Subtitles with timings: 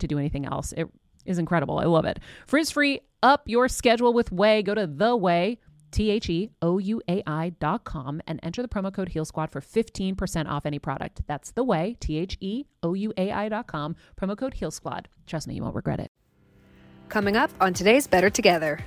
[0.00, 0.72] to do anything else.
[0.72, 0.88] It
[1.24, 1.78] is incredible.
[1.78, 2.18] I love it.
[2.46, 4.64] Frizz free, up your schedule with Ouai.
[4.64, 5.58] Go to the Ouai.
[5.90, 9.24] T H E O U A I dot com and enter the promo code Heal
[9.24, 11.22] Squad for 15% off any product.
[11.26, 14.70] That's the Ouai, T H E O U A I dot com, promo code Heal
[14.70, 15.08] Squad.
[15.26, 16.10] Trust me, you won't regret it.
[17.08, 18.78] Coming up on today's Better Together.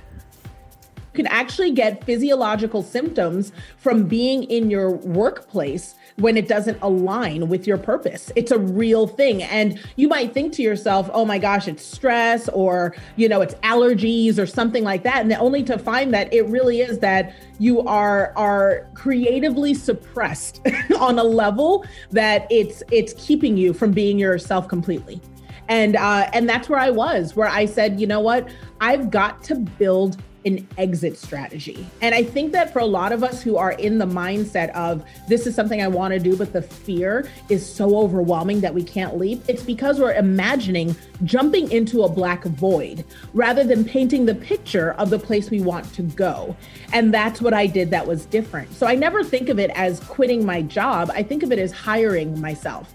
[1.12, 7.48] You can actually get physiological symptoms from being in your workplace when it doesn't align
[7.48, 8.30] with your purpose.
[8.36, 9.42] It's a real thing.
[9.42, 13.54] And you might think to yourself, oh my gosh, it's stress or, you know, it's
[13.56, 15.22] allergies or something like that.
[15.22, 20.60] And only to find that it really is that you are are creatively suppressed
[21.00, 25.20] on a level that it's it's keeping you from being yourself completely
[25.68, 28.48] and uh, and that's where I was, where I said, you know what,
[28.80, 31.86] I've got to build an exit strategy.
[32.00, 35.04] And I think that for a lot of us who are in the mindset of
[35.28, 38.82] this is something I want to do, but the fear is so overwhelming that we
[38.82, 40.94] can't leap, it's because we're imagining
[41.24, 45.92] jumping into a black void rather than painting the picture of the place we want
[45.94, 46.56] to go.
[46.92, 48.72] And that's what I did that was different.
[48.74, 51.72] So I never think of it as quitting my job, I think of it as
[51.72, 52.94] hiring myself.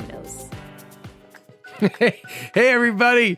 [0.01, 0.53] Menounos.
[1.99, 2.21] hey,
[2.55, 3.37] everybody.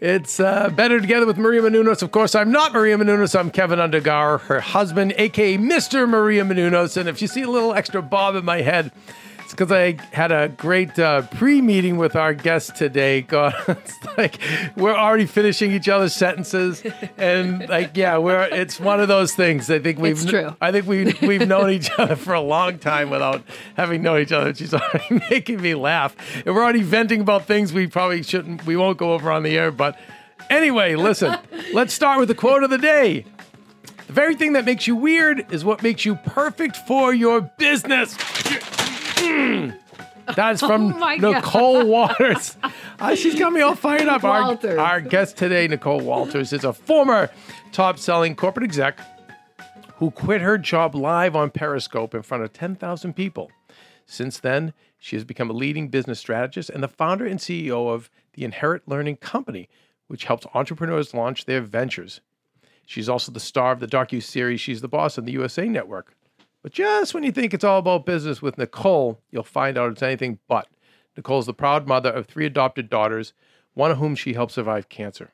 [0.00, 2.02] It's uh, Better Together with Maria Menounos.
[2.02, 3.38] Of course, I'm not Maria Menounos.
[3.38, 6.08] I'm Kevin Undergaro, her husband, aka Mr.
[6.08, 6.96] Maria Menounos.
[6.96, 8.92] And if you see a little extra bob in my head,
[9.46, 13.22] it's because I had a great uh, pre-meeting with our guest today.
[13.22, 14.40] God, it's like
[14.76, 16.82] we're already finishing each other's sentences,
[17.16, 19.70] and like yeah, we're it's one of those things.
[19.70, 20.18] I think we've.
[20.60, 23.40] I think we we've known each other for a long time without
[23.76, 24.52] having known each other.
[24.52, 28.66] She's already making me laugh, and we're already venting about things we probably shouldn't.
[28.66, 29.96] We won't go over on the air, but
[30.50, 31.38] anyway, listen.
[31.72, 33.24] let's start with the quote of the day.
[34.08, 38.16] The very thing that makes you weird is what makes you perfect for your business.
[40.34, 41.20] That's from Oh God.
[41.20, 42.56] Nicole Walters.
[42.98, 44.24] Uh, she's got me all fired up.
[44.24, 47.30] Our, our guest today, Nicole Walters, is a former
[47.72, 48.98] top selling corporate exec
[49.96, 53.50] who quit her job live on Periscope in front of 10,000 people.
[54.04, 58.10] Since then, she has become a leading business strategist and the founder and CEO of
[58.34, 59.68] the Inherit Learning Company,
[60.06, 62.20] which helps entrepreneurs launch their ventures.
[62.84, 66.14] She's also the star of the docu-series She's the Boss on the USA Network.
[66.66, 70.02] But just when you think it's all about business with Nicole, you'll find out it's
[70.02, 70.66] anything but.
[71.16, 73.34] Nicole's the proud mother of three adopted daughters,
[73.74, 75.32] one of whom she helped survive cancer,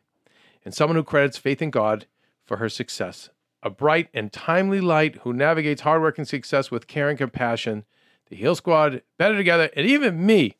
[0.62, 2.04] and someone who credits faith in God
[2.44, 3.30] for her success.
[3.62, 7.86] A bright and timely light who navigates hard work and success with care and compassion.
[8.28, 10.56] The Heal Squad, Better Together, and even me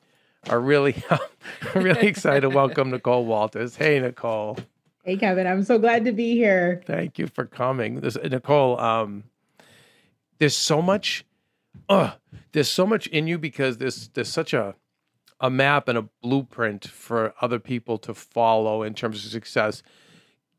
[0.48, 1.04] are really,
[1.75, 3.76] really excited to welcome Nicole Walters.
[3.76, 4.56] Hey, Nicole.
[5.04, 5.46] Hey, Kevin.
[5.46, 6.80] I'm so glad to be here.
[6.86, 8.00] Thank you for coming.
[8.00, 9.25] This, Nicole, um,
[10.42, 11.24] there's so much,
[11.88, 12.14] uh,
[12.50, 14.74] there's so much in you because there's there's such a
[15.38, 19.84] a map and a blueprint for other people to follow in terms of success.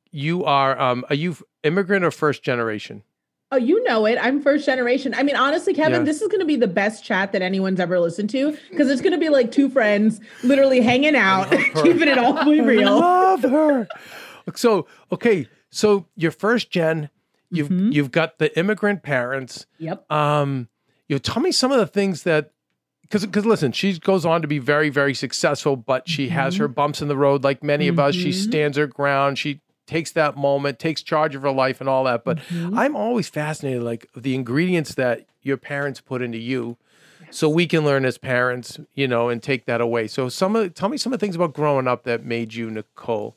[0.09, 3.03] You are um, are you immigrant or first generation?
[3.51, 4.17] Oh, you know it.
[4.21, 5.13] I'm first generation.
[5.15, 7.99] I mean, honestly, Kevin, this is going to be the best chat that anyone's ever
[7.99, 11.51] listened to because it's going to be like two friends literally hanging out,
[11.83, 12.99] keeping it all way I real.
[12.99, 13.89] love her.
[14.55, 17.09] So okay, so you're first gen.
[17.53, 17.91] You've Mm-hmm.
[17.91, 19.65] you've got the immigrant parents.
[19.79, 20.11] Yep.
[20.11, 20.67] Um,
[21.07, 22.51] you know, tell me some of the things that
[23.01, 26.61] because because listen, she goes on to be very very successful, but she has Mm-hmm.
[26.63, 28.15] her bumps in the road, like many of us.
[28.15, 29.37] She stands her ground.
[29.37, 32.23] She takes that moment, takes charge of her life, and all that.
[32.23, 32.77] But Mm-hmm.
[32.79, 36.77] I'm always fascinated, like the ingredients that your parents put into you.
[37.29, 40.07] So we can learn as parents, you know, and take that away.
[40.07, 42.69] So some of tell me some of the things about growing up that made you
[42.69, 43.35] Nicole.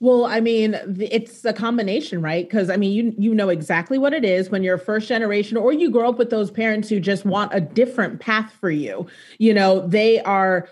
[0.00, 2.48] Well, I mean, it's a combination, right?
[2.48, 5.72] Because I mean, you you know exactly what it is when you're first generation, or
[5.72, 9.06] you grow up with those parents who just want a different path for you.
[9.38, 10.68] You know, they are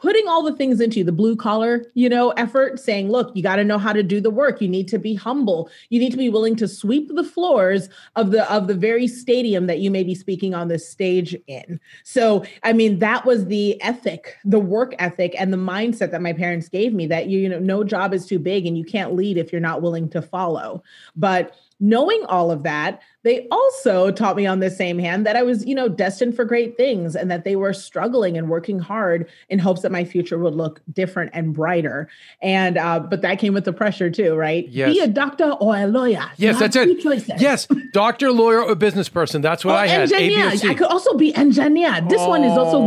[0.00, 3.42] putting all the things into you, the blue collar, you know, effort, saying, look, you
[3.42, 4.60] got to know how to do the work.
[4.60, 5.70] You need to be humble.
[5.90, 9.66] You need to be willing to sweep the floors of the of the very stadium
[9.66, 11.78] that you may be speaking on this stage in.
[12.04, 16.32] So, I mean, that was the ethic, the work ethic and the mindset that my
[16.32, 19.14] parents gave me that you, you know, no job is too big and you can't
[19.14, 20.82] lead if you're not willing to follow.
[21.14, 25.42] But knowing all of that, they also taught me on the same hand that I
[25.42, 29.28] was, you know, destined for great things and that they were struggling and working hard
[29.50, 32.08] in hopes that my future would look different and brighter.
[32.40, 34.66] And uh, but that came with the pressure too, right?
[34.68, 34.94] Yes.
[34.94, 36.30] Be a doctor or a lawyer.
[36.36, 37.00] Yes, that's it.
[37.00, 37.40] choices.
[37.40, 39.42] Yes, doctor, lawyer, or business person.
[39.42, 40.12] That's what Or I had.
[40.12, 40.70] Engineer.
[40.70, 42.00] I could also be engineer.
[42.08, 42.80] This one is also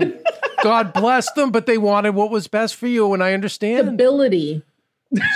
[0.00, 0.22] good.
[0.26, 3.86] Oh, God bless them, but they wanted what was best for you, and I understand.
[3.86, 4.62] Stability.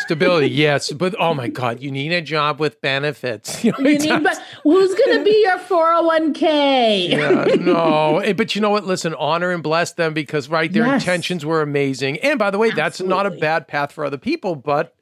[0.01, 3.65] Stability, yes, but oh my God, you need a job with benefits.
[3.65, 7.09] You, know, You need, but who's going to be your 401k?
[7.09, 8.85] yeah, no, Eh, but you know what?
[8.85, 11.03] Listen, honor and bless them because right, their Yes.
[11.03, 12.19] intentions were amazing.
[12.19, 14.95] And by the way, that's not a bad path for other people, but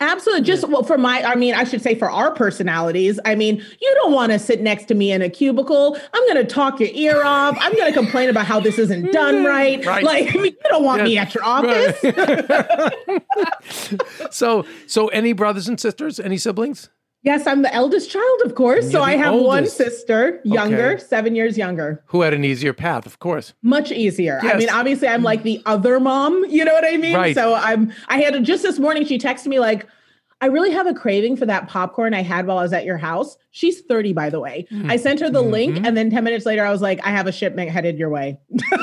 [0.00, 0.44] Absolutely.
[0.44, 3.20] Just well, for my, I mean, I should say for our personalities.
[3.24, 5.96] I mean, you don't want to sit next to me in a cubicle.
[6.12, 7.56] I'm going to talk your ear off.
[7.60, 9.84] I'm going to complain about how this isn't done right.
[9.84, 10.04] Right.
[10.04, 11.98] Like, I mean, you don't want me at your office.
[14.30, 16.90] so so any brothers and sisters, any siblings?
[17.22, 18.90] Yes, I'm the eldest child, of course.
[18.90, 21.02] So I have one sister, younger, Okay.
[21.02, 22.02] seven years younger.
[22.06, 23.54] Who had an easier path, of course.
[23.62, 24.40] Much easier.
[24.42, 26.44] I mean, obviously, I'm like the other mom.
[26.48, 27.16] You know what I mean?
[27.16, 27.34] Right.
[27.34, 27.92] So I'm.
[28.08, 29.04] I had just this morning.
[29.06, 29.86] She texted me like,
[30.42, 32.98] "I really have a craving for that popcorn I had while I was at your
[32.98, 34.66] house." She's 30, by the way.
[34.70, 34.90] Mm-hmm.
[34.90, 37.26] I sent her the link, and then 10 minutes later, I was like, "I have
[37.26, 38.38] a shipment headed your way."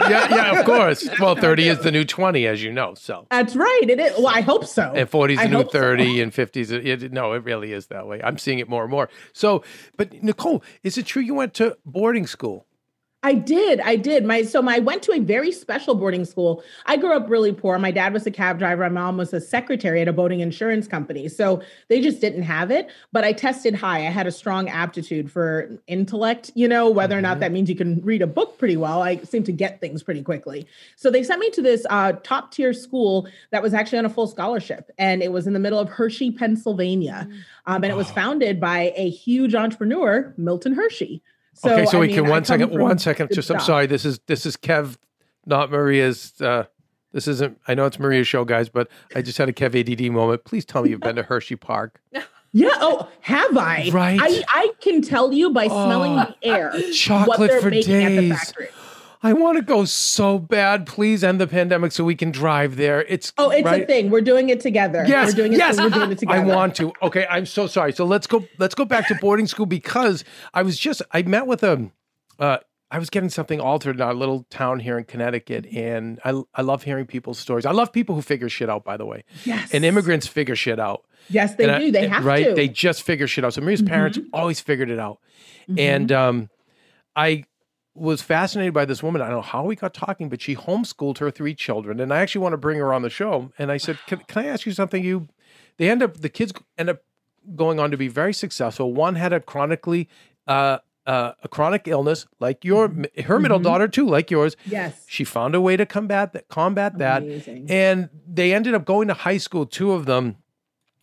[0.10, 1.08] Yeah, yeah, of course.
[1.20, 2.94] Well, 30 is the new 20, as you know.
[2.94, 3.82] So That's right.
[3.84, 4.14] It is.
[4.18, 4.94] Well, I hope so.
[4.96, 5.80] and 40 is I the new hope so.
[5.80, 8.84] 30 and 50 is it, no it really is that way i'm seeing it more
[8.84, 9.64] and more so
[9.98, 12.66] but nicole is it true you went to boarding school
[13.22, 13.82] I did.
[13.82, 14.24] I did.
[14.24, 16.64] My so my I went to a very special boarding school.
[16.86, 17.78] I grew up really poor.
[17.78, 18.84] My dad was a cab driver.
[18.84, 21.28] My mom was a secretary at a boating insurance company.
[21.28, 22.90] So they just didn't have it.
[23.12, 24.08] But I tested high.
[24.08, 27.76] I had a strong aptitude for intellect, you know, whether or not that means you
[27.76, 29.02] can read a book pretty well.
[29.02, 30.66] I seem to get things pretty quickly.
[30.96, 34.10] So they sent me to this uh, top tier school that was actually on a
[34.10, 34.92] full scholarship.
[34.98, 37.28] And it was in the middle of Hershey, Pennsylvania.
[37.66, 41.22] Um, and it was founded by a huge entrepreneur, Milton Hershey.
[41.60, 43.36] So, okay so I we mean, can I one come second from one second good
[43.36, 44.98] just i'm sorry this is this is kev
[45.46, 46.64] not maria's uh
[47.12, 50.12] this isn't i know it's maria's show guys but i just had a kev add
[50.14, 52.02] moment please tell me you've been to hershey park
[52.52, 52.70] Yeah.
[52.76, 53.90] Oh, have I?
[53.92, 54.20] Right.
[54.20, 58.04] I, I can tell you by smelling Oh, the air what chocolate they're for making
[58.04, 58.54] at the days.
[59.22, 63.02] I want to go so bad please end the pandemic so we can drive there
[63.04, 63.84] it's Oh, it's right?
[63.84, 64.10] a thing.
[64.10, 65.04] We're doing it together.
[65.08, 65.58] Yes, We're doing it.
[65.58, 65.78] yes.
[65.78, 66.40] We're doing it together.
[66.40, 66.92] I want to.
[67.02, 67.92] Okay, I'm so sorry.
[67.94, 68.46] So let's go.
[68.58, 70.24] Let's go back to boarding school because
[70.54, 71.02] I was just.
[71.12, 71.90] I met with a.
[72.38, 72.58] Uh,
[72.92, 76.62] I was getting something altered in our little town here in Connecticut, and I I
[76.62, 77.66] love hearing people's stories.
[77.66, 78.84] I love people who figure shit out.
[78.84, 79.74] By the way, Yes.
[79.74, 81.06] and immigrants figure shit out.
[81.30, 81.92] Yes, they And I- do.
[81.92, 82.40] they have right?
[82.44, 82.46] to.
[82.50, 82.56] Mm-hmm.
[82.56, 83.54] They just figure shit out.
[83.54, 85.20] So Maria's parents always figured it out,
[85.78, 86.50] and um,
[87.16, 87.46] I
[88.00, 89.22] was fascinated by this woman.
[89.22, 92.20] I don't know how we got talking, but she homeschooled her three children, and I
[92.20, 93.52] actually want to bring her on the show.
[93.58, 95.28] And I said, "Can, can I ask you something?" You,
[95.78, 97.04] they end up the kids end up
[97.56, 98.94] going on to be very successful.
[98.94, 100.10] One had a chronically
[100.48, 102.94] uh, uh, a chronic illness like your
[103.26, 104.56] her middle daughter too, like yours.
[104.66, 105.04] Yes.
[105.08, 107.66] She found a way to combat that, combat that, Amazing.
[107.70, 109.66] and they ended up going to high school.
[109.66, 110.36] Two of them,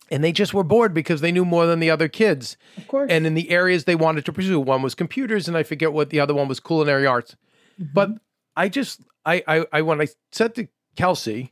[0.09, 2.57] and they just were bored because they knew more than the other kids.
[2.77, 3.11] Of course.
[3.11, 6.09] And in the areas they wanted to pursue, one was computers, and I forget what
[6.09, 7.35] the other one was, culinary arts.
[7.79, 7.93] Mm-hmm.
[7.93, 8.09] But
[8.55, 11.51] I just, I, I, I, when I said to Kelsey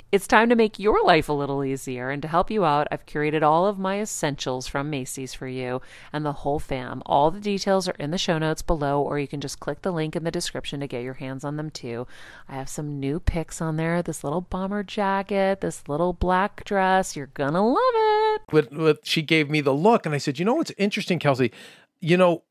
[0.11, 2.09] it's time to make your life a little easier.
[2.09, 5.81] And to help you out, I've curated all of my essentials from Macy's for you
[6.11, 7.01] and the whole fam.
[7.05, 9.91] All the details are in the show notes below, or you can just click the
[9.91, 12.07] link in the description to get your hands on them too.
[12.49, 17.15] I have some new picks on there this little bomber jacket, this little black dress.
[17.15, 18.41] You're gonna love it.
[18.51, 21.51] with, with she gave me the look and I said, you know what's interesting, Kelsey?
[22.01, 22.43] You know,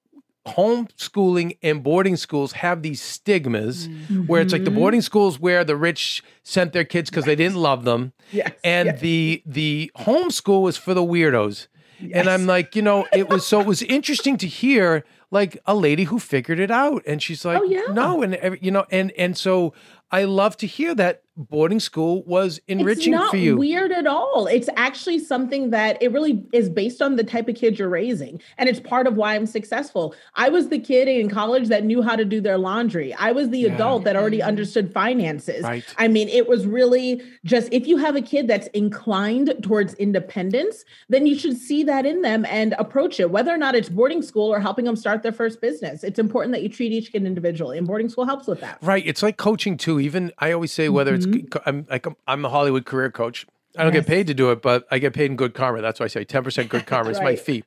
[0.56, 3.88] homeschooling and boarding schools have these stigmas
[4.26, 4.78] where it's like the mm-hmm.
[4.78, 8.12] boarding schools where the rich sent their kids because they didn't love them.
[8.32, 9.00] Yes, And yes.
[9.00, 11.68] the the homeschool was for the weirdos.
[12.14, 15.74] And I'm like, you know, it was so it was interesting to hear like a
[15.74, 17.92] lady who figured it out and she's oh, like Oh, yeah.
[17.92, 19.72] no and you know and and so
[20.10, 23.56] I love to hear that boarding school was enriching it's not for you.
[23.56, 24.46] weird at all.
[24.46, 28.40] It's actually something that it really is based on the type of kid you're raising.
[28.58, 30.14] And it's part of why I'm successful.
[30.34, 33.14] I was the kid in college that knew how to do their laundry.
[33.14, 35.62] I was the adult that already understood finances.
[35.62, 35.84] Right.
[35.98, 40.84] I mean, it was really just if you have a kid that's inclined towards independence,
[41.08, 44.22] then you should see that in them and approach it, whether or not it's boarding
[44.22, 46.04] school or helping them start their first business.
[46.04, 48.78] It's important that you treat each kid individually, and boarding school helps with that.
[48.82, 49.06] Right.
[49.06, 50.00] It's like coaching too.
[50.00, 51.29] Even I always say whether it's
[51.66, 53.46] I'm like I'm a Hollywood career coach.
[53.76, 53.96] I don't Mm-hmm.
[53.96, 54.04] Yes.
[54.04, 55.80] get paid to do it, but I get paid in good karma.
[55.80, 57.62] That's why I say 10% good karma is my fee.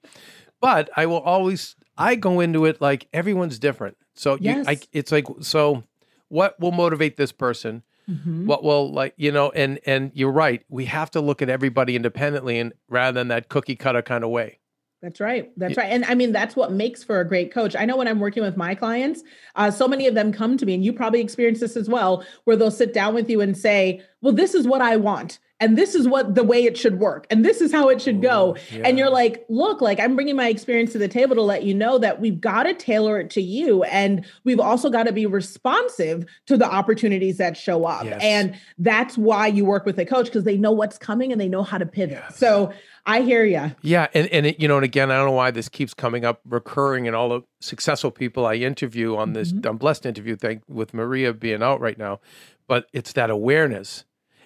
[0.59, 3.95] But I will always I go into it like everyone's different.
[4.13, 4.87] So you, I, Yes.
[4.91, 5.83] it's like so
[6.29, 7.83] what will motivate this person?
[8.09, 8.47] Mm-hmm.
[8.47, 10.61] What will like you know and and you're right.
[10.69, 14.29] We have to look at everybody independently and rather than that cookie cutter kind of
[14.29, 14.59] way.
[15.03, 15.51] That's right.
[15.57, 15.91] That's right.
[15.91, 17.75] And I mean, that's what makes for a great coach.
[17.75, 19.21] I know when I'm working with my clients,
[19.55, 22.23] uh, so many of them come to me, and you probably experience this as well,
[22.45, 25.39] where they'll sit down with you and say, Well, this is what I want.
[25.59, 27.25] And this is what the way it should work.
[27.29, 28.57] And this is how it should go.
[28.71, 31.73] And you're like, Look, like I'm bringing my experience to the table to let you
[31.73, 33.83] know that we've got to tailor it to you.
[33.83, 38.05] And we've also got to be responsive to the opportunities that show up.
[38.05, 38.21] Yes.
[38.23, 41.49] And that's why you work with a coach because they know what's coming and they
[41.49, 42.23] know how to pivot.
[42.33, 42.71] So
[43.05, 43.75] I hear you.
[43.81, 46.23] Yeah, and and it, you know, and again, I don't know why this keeps coming
[46.23, 49.51] up, recurring in all the successful people I interview on this.
[49.51, 49.67] Mm-hmm.
[49.67, 52.21] I'm blessed interview thing with Maria being out right now,
[52.67, 54.05] but it's that awareness.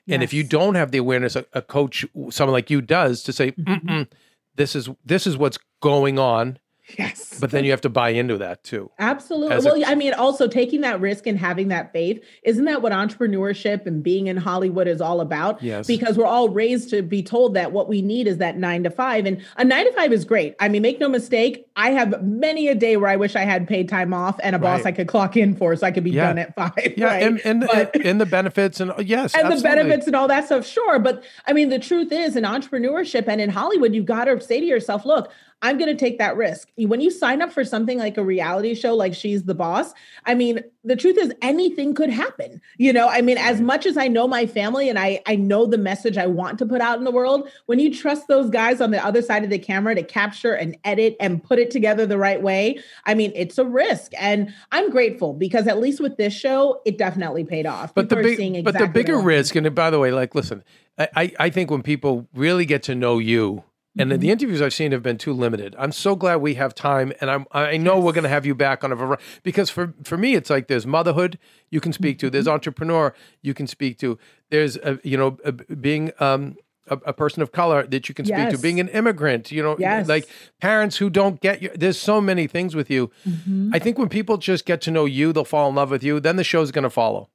[0.09, 3.33] And if you don't have the awareness, a, a coach, someone like you, does to
[3.33, 3.89] say, mm-hmm.
[3.89, 4.07] Mm-mm,
[4.55, 6.59] "This is this is what's going on,"
[6.97, 7.39] Yes.
[7.39, 8.89] but then you have to buy into that too.
[8.99, 9.57] Absolutely.
[9.57, 13.85] Well, I mean, also taking that risk and having that faith, isn't that what entrepreneurship
[13.85, 15.61] and being in Hollywood is all about?
[15.61, 15.87] Yes.
[15.87, 18.89] Because we're all raised to be told that what we need is that nine to
[18.89, 19.25] five.
[19.25, 20.55] And a nine to five is great.
[20.59, 23.67] I mean, make no mistake, I have many a day where I wish I had
[23.67, 24.87] paid time off and a boss Right.
[24.87, 26.27] I could clock in for so I could be Yeah.
[26.27, 26.93] done at five.
[26.95, 27.23] Yeah, right?
[27.23, 30.45] and and, But- and and the benefits and yes, and the benefits and all that
[30.45, 30.99] stuff, sure.
[30.99, 34.59] But I mean, the truth is, in entrepreneurship and in Hollywood, you've got to say
[34.59, 36.69] to yourself, look, I'm going to take that risk.
[36.77, 39.93] When you sign up for something like a reality show, like She's the Boss,
[40.25, 42.61] I mean, the truth is, anything could happen.
[42.77, 45.65] You know, I mean, as much as I know my family and I, I know
[45.65, 48.81] the message I want to put out in the world, when you trust those guys
[48.81, 52.05] on the other side of the camera to capture and edit and put it together
[52.05, 54.11] the right way, I mean, it's a risk.
[54.19, 57.95] And I'm grateful because at least with this show, it definitely paid off.
[57.95, 59.27] but the People big, seeing but the bigger what I want.
[59.27, 60.63] risk, and by the way, like, listen,
[60.99, 63.63] I, I think when people really get to know you,
[63.99, 64.19] and Mm-hmm.
[64.19, 65.75] the interviews I've seen have been too limited.
[65.79, 68.55] I'm so glad we have time, and I'm I know we're going to have you
[68.55, 71.37] back on a variety because for for me it's like there's motherhood
[71.69, 72.33] you can speak to, Mm-hmm.
[72.33, 74.17] there's entrepreneur you can speak to,
[74.49, 76.55] there's a, you know a, being um
[76.89, 79.75] a, a person of color that you can speak to, being an immigrant, you know,
[79.77, 80.07] Yes.
[80.07, 80.25] like
[80.61, 81.69] parents who don't get you.
[81.75, 83.11] There's so many things with you.
[83.27, 83.71] Mm-hmm.
[83.73, 86.21] I think when people just get to know you, they'll fall in love with you.
[86.21, 87.29] Then the show's going to follow.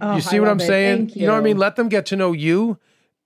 [0.00, 0.66] Oh, You see I what I'm it.
[0.66, 0.96] saying?
[1.08, 1.26] Thank You.
[1.26, 1.58] know what I mean?
[1.58, 2.78] Let them get to know you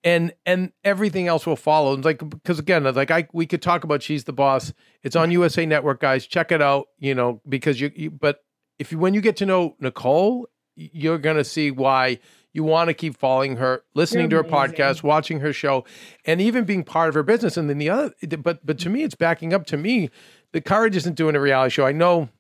[0.04, 1.94] and and everything else will follow.
[1.94, 4.72] It's like because again, like I we could talk about she's the boss.
[5.02, 6.26] It's on USA Network, guys.
[6.26, 6.88] Check it out.
[6.98, 8.44] You know because you, you but
[8.78, 12.18] if you when you get to know Nicole, you're gonna see why
[12.52, 15.84] you want to keep following her, listening You're to her podcast, watching her show,
[16.24, 17.56] and even being part of her business.
[17.56, 19.66] And then the other, but but to me, it's backing up.
[19.66, 20.10] To me,
[20.52, 21.86] the courage isn't doing a reality show.
[21.86, 22.30] I know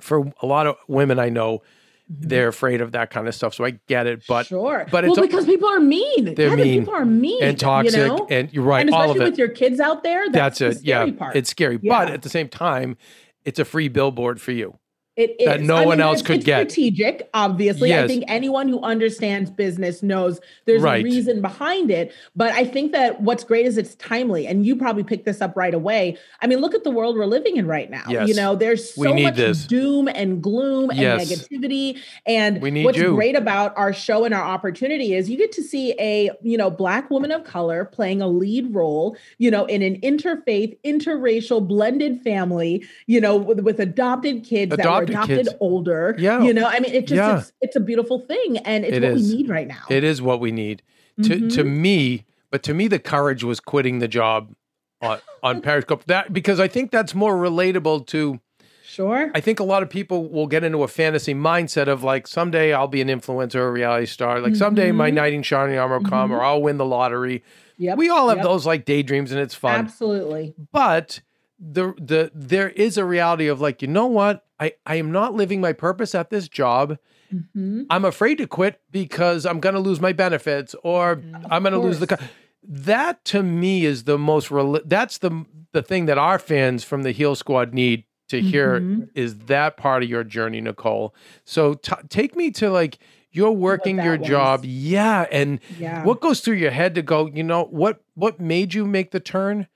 [0.00, 1.62] for a lot of women I know,
[2.10, 2.28] Mm-hmm.
[2.28, 3.52] they're afraid of that kind of stuff.
[3.54, 4.86] So I get it, but sure.
[4.92, 6.34] but it's well, because people are mean.
[6.36, 8.26] They're Kevin, mean People are mean and toxic, You know?
[8.30, 9.30] and you're right, and all especially of it.
[9.30, 10.30] with your kids out there.
[10.30, 10.86] That's, That's, the it.
[10.86, 11.34] Yeah, part.
[11.34, 12.04] it's scary, Yeah.
[12.04, 12.96] but at the same time,
[13.44, 14.78] it's a free billboard for you.
[15.16, 15.46] It is.
[15.46, 16.70] that no I one mean, else it's- could it's get.
[16.70, 17.88] Strategic, obviously.
[17.88, 18.04] Yes.
[18.04, 21.00] I think anyone who understands business knows there's Right.
[21.00, 22.12] a reason behind it.
[22.34, 25.56] But I think that what's great is it's timely, and you probably picked this up
[25.56, 26.18] right away.
[26.42, 28.02] I mean, look at the world we're living in right now.
[28.08, 28.28] Yes.
[28.28, 29.66] You know, there's so much this.
[29.66, 31.24] doom and gloom and Yes.
[31.32, 31.98] negativity.
[32.26, 33.14] And what's you.
[33.14, 36.70] great about our show and our opportunity is you get to see a you know
[36.70, 39.16] black woman of color playing a lead role.
[39.38, 42.84] You know, in an interfaith, interracial, blended family.
[43.06, 46.14] You know, with, with adopted kids Adopted that were adopted older.
[46.18, 46.42] Yeah.
[46.42, 47.38] You know, I mean, it just Yeah.
[47.38, 49.30] it's, it's a beautiful thing and it's It what is.
[49.30, 49.82] we need right now.
[49.88, 50.82] It is what we need.
[51.22, 51.82] To to Mm-hmm.
[51.82, 54.54] me, but to me, the courage was quitting the job
[55.02, 56.04] on, on Periscope.
[56.06, 58.40] That because I think that's more relatable to.
[58.84, 59.30] sure.
[59.34, 62.72] I think a lot of people will get into a fantasy mindset of like someday
[62.72, 64.40] I'll be an influencer or a reality star.
[64.40, 67.38] Like someday my knight in shining armor will come, or I'll win the lottery.
[67.40, 67.82] Mm-hmm.
[67.84, 67.98] Yep.
[67.98, 68.44] We all have Yep.
[68.46, 69.74] those like daydreams, and it's fun.
[69.80, 70.54] Absolutely.
[70.72, 71.20] but
[71.58, 75.34] the the there is a reality of like you know what i i am not
[75.34, 76.98] living my purpose at this job
[77.32, 77.86] Mhm.
[77.90, 81.78] i'm afraid to quit because i'm going to lose my benefits or i'm going to
[81.80, 82.16] lose the co-
[82.62, 87.02] that to me is the most rel- that's the the thing that our fans from
[87.02, 89.08] the heal squad need to hear Mhm.
[89.14, 92.98] is that part of your journey nicole so t- take me to like
[93.32, 94.26] you're working your was.
[94.28, 96.02] job yeah and Yeah.
[96.04, 99.20] what goes through your head to go you know what what made you make the
[99.20, 99.66] turn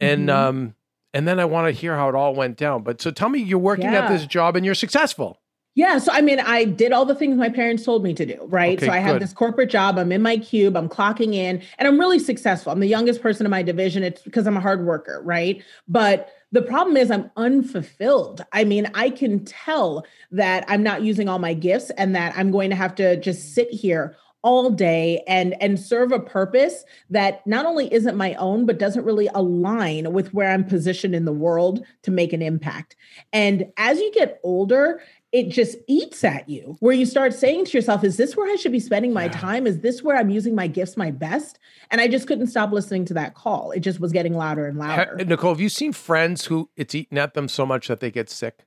[0.00, 0.34] and Mhm.
[0.34, 0.74] um
[1.14, 3.40] and then i want to hear how it all went down but so tell me
[3.40, 5.40] you're working at this job and you're successful
[5.76, 8.38] Yeah, so I mean, I did all the things my parents told me to do,
[8.48, 8.76] right?
[8.76, 11.86] Okay, so I have this corporate job, I'm in my cube, I'm clocking in, and
[11.86, 12.72] I'm really successful.
[12.72, 14.02] I'm the youngest person in my division.
[14.02, 15.62] It's because I'm a hard worker, right?
[15.86, 18.44] But the problem is I'm unfulfilled.
[18.52, 22.50] I mean, I can tell that I'm not using all my gifts and that I'm
[22.50, 27.46] going to have to just sit here all day and and serve a purpose that
[27.46, 31.32] not only isn't my own but doesn't really align with where I'm positioned in the
[31.32, 32.96] world to make an impact.
[33.32, 37.72] And as you get older, it just eats at you where you start saying to
[37.72, 39.66] yourself is this where i should be spending my time?
[39.66, 41.58] Is this where i'm using my gifts my best?
[41.90, 43.72] And i just couldn't stop listening to that call.
[43.72, 45.16] It just was getting louder and louder.
[45.24, 48.30] Nicole have you seen friends who it's eaten at them so much that they get
[48.30, 48.64] sick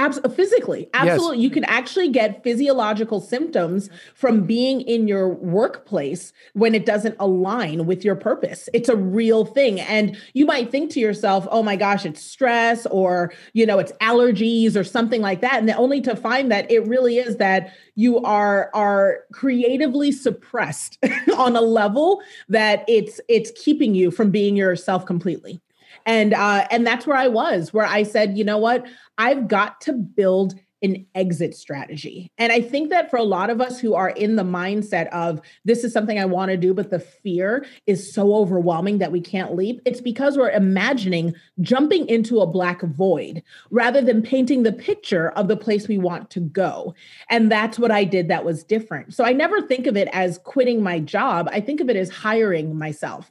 [0.00, 0.88] Abs- physically.
[0.94, 1.40] Absolutely.
[1.40, 7.86] You can actually get physiological symptoms from being in your workplace when it doesn't align
[7.86, 8.68] with your purpose.
[8.72, 9.80] It's a real thing.
[9.80, 13.92] And you might think to yourself oh my gosh it's stress or you know it's
[14.00, 17.72] allergies or something like that and then only to find that it really is that
[17.94, 20.98] you are are creatively suppressed
[21.36, 25.60] on a level that it's it's keeping you from being yourself completely.
[26.06, 28.86] And uh and that's where i was where i said you know what
[29.20, 32.30] i've got to build an exit strategy.
[32.38, 35.40] And i think that for a lot of us who are in the mindset of
[35.64, 39.20] this is something i want to do but the fear is so overwhelming that we
[39.20, 44.72] can't leap it's because we're imagining jumping into a black void rather than painting the
[44.72, 46.94] picture of the place we want to go.
[47.28, 49.14] And that's what i did that was different.
[49.14, 52.08] So i never think of it as quitting my job i think of it as
[52.08, 53.30] hiring myself.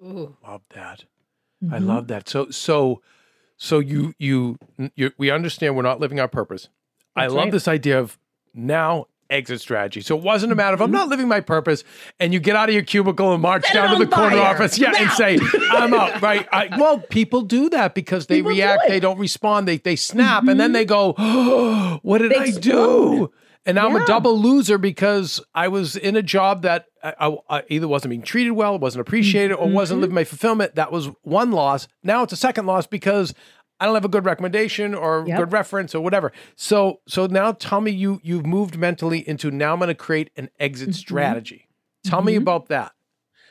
[0.00, 1.04] Love that.
[1.70, 1.86] I mm-hmm.
[1.86, 2.28] love that.
[2.28, 3.02] So so
[3.56, 4.58] so you you
[4.96, 6.68] you we understand we're not living our purpose
[7.16, 7.52] i love right.
[7.52, 8.18] this idea of
[8.52, 11.82] now exit strategy so it wasn't a matter of i'm not living my purpose
[12.20, 14.78] and you get out of your cubicle and march Set down to the corner office
[14.78, 15.38] yeah and say
[15.70, 18.82] i'm out right I, well people do that because they People react.
[18.82, 18.92] Mm-hmm.
[18.92, 22.44] they don't respond they they snap and then they go oh, what did They i
[22.50, 23.30] do explode.
[23.66, 27.58] And now I'm a double loser because I was in a job that I, I-
[27.58, 29.74] I either wasn't being treated well, wasn't appreciated, or Mm-hmm.
[29.74, 30.74] wasn't living my fulfillment.
[30.74, 31.88] That was one loss.
[32.02, 33.34] Now it's a second loss because
[33.80, 35.38] I don't have a good recommendation or Yep.
[35.38, 36.32] good reference or whatever.
[36.56, 40.30] So so now tell me you you've moved mentally into now I'm going to create
[40.36, 40.94] an exit Mm-hmm.
[40.94, 41.68] strategy.
[42.04, 42.92] Tell me about that.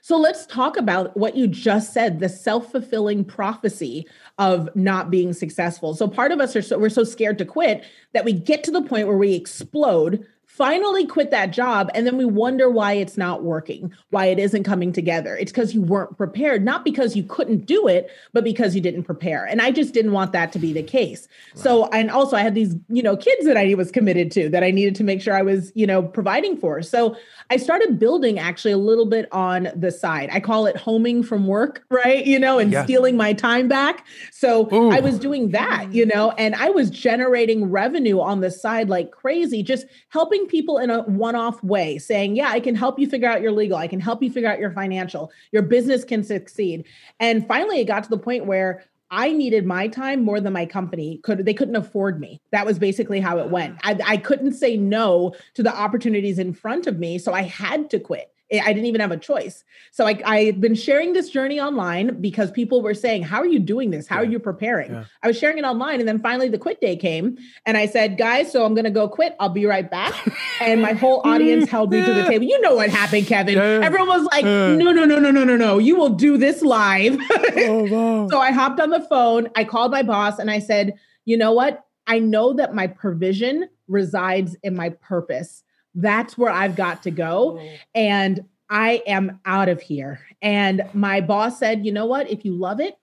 [0.05, 4.05] So let's talk about what you just said, the self-fulfilling prophecy
[4.37, 5.95] of not being successful.
[5.95, 8.71] So part of us are so we're so scared to quit that we get to
[8.71, 13.17] the point where we explode finally quit that job and then we wonder why it's
[13.17, 15.35] not working why it isn't coming together.
[15.35, 19.03] It's because you weren't prepared not because you couldn't do it but because you didn't
[19.03, 21.27] prepare and i just didn't want that to be the case.
[21.55, 21.63] Right.
[21.63, 24.63] so and also i had these you know kids that i was committed to that
[24.63, 26.83] i needed to make sure i was you know providing for.
[26.83, 27.17] So
[27.49, 30.29] i started building actually a little bit on the side.
[30.31, 32.23] I call it homing from work right?
[32.23, 32.83] You know and yeah.
[32.83, 34.05] stealing my time back.
[34.31, 34.91] So Ooh.
[34.91, 35.95] i was doing that mm.
[35.95, 40.59] you know and i was generating revenue on the side like crazy just helping helping
[40.59, 43.77] people in a one-off way saying yeah i can help you figure out your legal
[43.77, 46.85] i can help you figure out your financial your business can succeed
[47.19, 48.83] and finally it got to the point where
[49.15, 51.45] I needed my time more than my company could.
[51.45, 52.41] They couldn't afford me.
[52.51, 53.77] That was basically how it went.
[53.83, 53.89] Ah.
[53.89, 57.91] I, I couldn't say no to the opportunities in front of me, so I had
[57.91, 58.32] to quit.
[58.59, 59.63] I didn't even have a choice.
[59.91, 63.59] So I, I've been sharing this journey online because people were saying, How are you
[63.59, 64.07] doing this?
[64.07, 64.21] How yeah.
[64.21, 64.91] are you preparing?
[64.91, 65.05] Yeah.
[65.21, 65.99] I was sharing it online.
[65.99, 67.37] And then finally the quit day came.
[67.65, 69.35] And I said, Guys, so I'm going to go quit.
[69.39, 70.13] I'll be right back.
[70.61, 72.45] and my whole audience held me to the table.
[72.45, 73.55] You know what happened, Kevin.
[73.55, 73.81] Yeah.
[73.83, 75.77] Everyone was like, No, no, no, no, no, no, no.
[75.77, 77.17] You will do this live.
[77.57, 78.27] oh, wow.
[78.33, 79.49] So I hopped on the phone.
[79.55, 80.93] I called my boss and I said,
[81.25, 81.85] You know what?
[82.07, 85.63] I know that my provision resides in my purpose
[85.95, 87.59] that's where I've got to go.
[87.59, 87.69] Oh.
[87.93, 90.21] And I am out of here.
[90.41, 92.29] And my boss said, you know what?
[92.29, 92.95] If you love it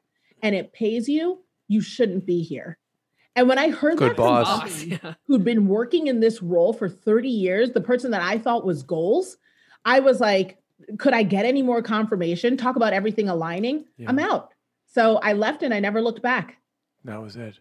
[0.43, 2.79] and it pays you, you shouldn't be here.
[3.37, 4.83] And when I heard Good that boss.
[4.83, 5.15] from yeah.
[5.27, 8.83] who'd been working in this role for 30 years, the person that I thought was
[8.83, 9.37] goals,
[9.85, 10.59] I was like,
[10.99, 12.57] could I get any more confirmation?
[12.57, 13.85] Talk about everything aligning.
[13.97, 14.09] Yeah.
[14.09, 14.53] I'm out.
[14.87, 16.57] So I left and I never looked back.
[17.05, 17.59] That was it.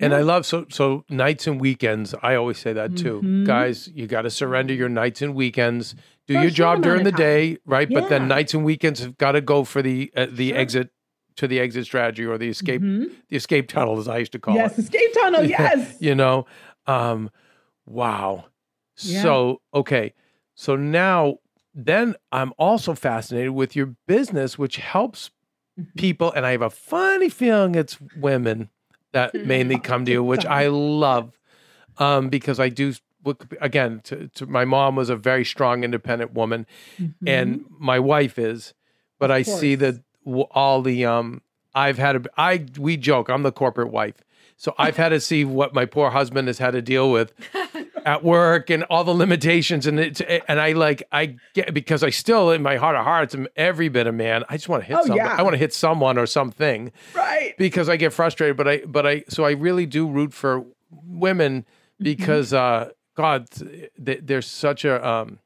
[0.00, 2.14] And I love so so nights and weekends.
[2.22, 3.44] I always say that too, mm-hmm.
[3.44, 3.88] guys.
[3.94, 5.94] You got to surrender your nights and weekends.
[6.26, 7.90] Do for your job during the day, right?
[7.90, 8.00] Yeah.
[8.00, 10.58] But then nights and weekends have got to go for the uh, the sure.
[10.58, 10.90] exit
[11.36, 13.12] to the exit strategy or the escape mm-hmm.
[13.28, 14.78] the escape tunnel, as I used to call yes, it.
[14.78, 15.44] Yes, escape tunnel.
[15.48, 15.96] Yes.
[16.00, 16.46] you know,
[16.86, 17.30] um,
[17.86, 18.46] wow.
[18.98, 19.22] Yeah.
[19.22, 20.14] So okay,
[20.54, 21.38] so now
[21.74, 25.30] then I'm also fascinated with your business, which helps
[25.78, 25.98] mm-hmm.
[25.98, 28.70] people, and I have a funny feeling it's women
[29.12, 31.38] that mainly come to you, which I love
[31.98, 32.94] um, because I do.
[33.60, 36.66] Again, to, to, my mom was a very strong, independent woman,
[36.98, 37.28] mm-hmm.
[37.28, 38.74] and my wife is.
[39.20, 40.02] But I see that
[40.50, 41.42] all the um,
[41.74, 42.16] I've had.
[42.16, 44.24] A, I we joke I'm the corporate wife,
[44.56, 47.32] so I've had to see what my poor husband has had to deal with
[48.04, 52.10] at work and all the limitations and it's and I like I get because I
[52.10, 54.44] still in my heart of hearts am every bit a man.
[54.48, 55.36] I just want to hit oh, Yeah.
[55.36, 56.92] I want to hit someone or something.
[57.14, 57.54] Right.
[57.58, 61.62] Because I get frustrated, but I but I so I really do root for women
[61.62, 62.04] mm-hmm.
[62.04, 63.48] because uh God
[63.98, 65.38] they, they're such a um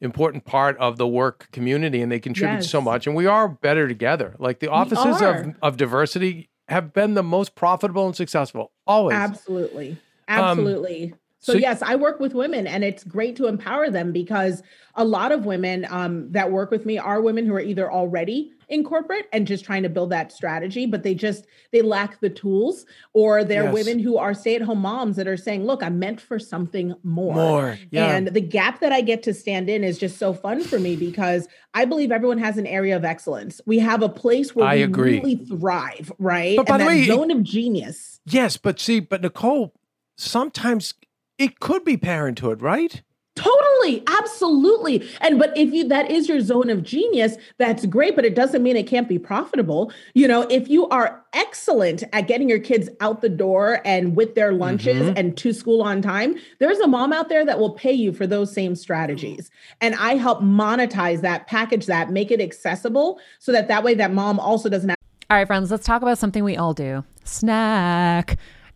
[0.00, 2.70] important part of the work community and they contribute yes.
[2.70, 4.34] so much and we are better together.
[4.38, 9.14] Like the offices of of diversity have been the most profitable and successful always.
[9.14, 9.98] Absolutely.
[10.28, 11.12] Um, Absolutely.
[11.12, 14.62] Um, so, so, yes, I work with women and it's great to empower them because
[14.94, 18.52] a lot of women um, that work with me are women who are either already
[18.68, 22.28] in corporate and just trying to build that strategy, but they just they lack the
[22.28, 23.72] tools, or they're yes.
[23.72, 27.34] women who are stay-at-home moms that are saying, look, I'm meant for something more.
[27.34, 27.78] More.
[27.90, 28.14] Yeah.
[28.14, 30.96] And the gap that I get to stand in is just so fun for me
[30.96, 33.60] because I believe everyone has an area of excellence.
[33.64, 35.20] We have a place where I we agree.
[35.20, 36.56] really thrive, right?
[36.56, 38.20] But by and the way, zone of genius.
[38.26, 39.72] Yes, but see, but Nicole,
[40.16, 40.92] sometimes
[41.38, 43.02] it could be parenthood, right?
[43.38, 45.08] Totally, absolutely.
[45.20, 48.64] And but if you that is your zone of genius, that's great, but it doesn't
[48.64, 49.92] mean it can't be profitable.
[50.14, 54.34] You know, if you are excellent at getting your kids out the door and with
[54.34, 55.16] their lunches mm-hmm.
[55.16, 58.26] and to school on time, there's a mom out there that will pay you for
[58.26, 59.52] those same strategies.
[59.80, 64.12] And I help monetize that, package that, make it accessible so that that way that
[64.12, 64.98] mom also doesn't have
[65.30, 67.04] All right, friends, let's talk about something we all do.
[67.22, 68.36] Snack.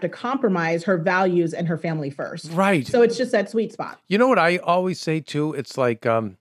[0.00, 2.50] to compromise her values and her family first.
[2.52, 2.86] Right.
[2.86, 4.00] So it's just that sweet spot.
[4.08, 5.54] You know what I always say too?
[5.54, 6.36] It's like um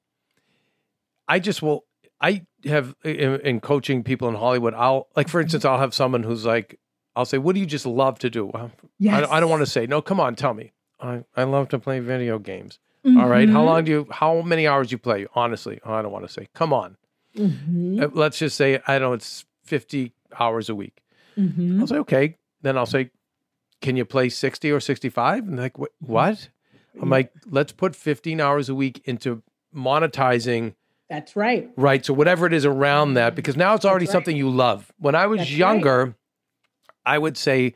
[1.28, 1.86] I just will.
[2.22, 4.74] I have in, in coaching people in Hollywood.
[4.74, 6.80] I'll like, for instance, I'll have someone who's like,
[7.16, 8.72] I'll say, "What do you just love to do?" Well,
[9.10, 9.86] I, I don't want to say.
[9.88, 10.72] No, come on, tell me.
[11.00, 12.80] I I love to play video games.
[13.06, 13.48] All right.
[13.48, 14.08] How long do you?
[14.12, 15.28] How many hours do you play?
[15.36, 16.48] Honestly, oh, I don't want to say.
[16.54, 16.98] Come on.
[17.38, 18.02] Mhm.
[18.04, 21.02] Uh, Let's just say I don't know it's fifty hours a week.
[21.38, 21.80] Mhm.
[21.80, 22.36] I'll say okay.
[22.64, 23.12] Then I'll say,
[23.82, 25.48] can you play sixty or sixty-five?
[25.48, 26.12] And they're like, Mm-hmm.
[26.12, 26.50] What?
[27.02, 29.44] I'm like, let's put fifteen hours a week into
[29.76, 30.74] monetizing.
[31.10, 31.70] That's right.
[31.78, 32.06] Right.
[32.06, 34.12] So whatever it is around that, because now it's already right.
[34.12, 34.92] something you love.
[34.98, 35.58] When I was That's right.
[35.58, 36.16] younger,
[37.06, 37.76] I would say,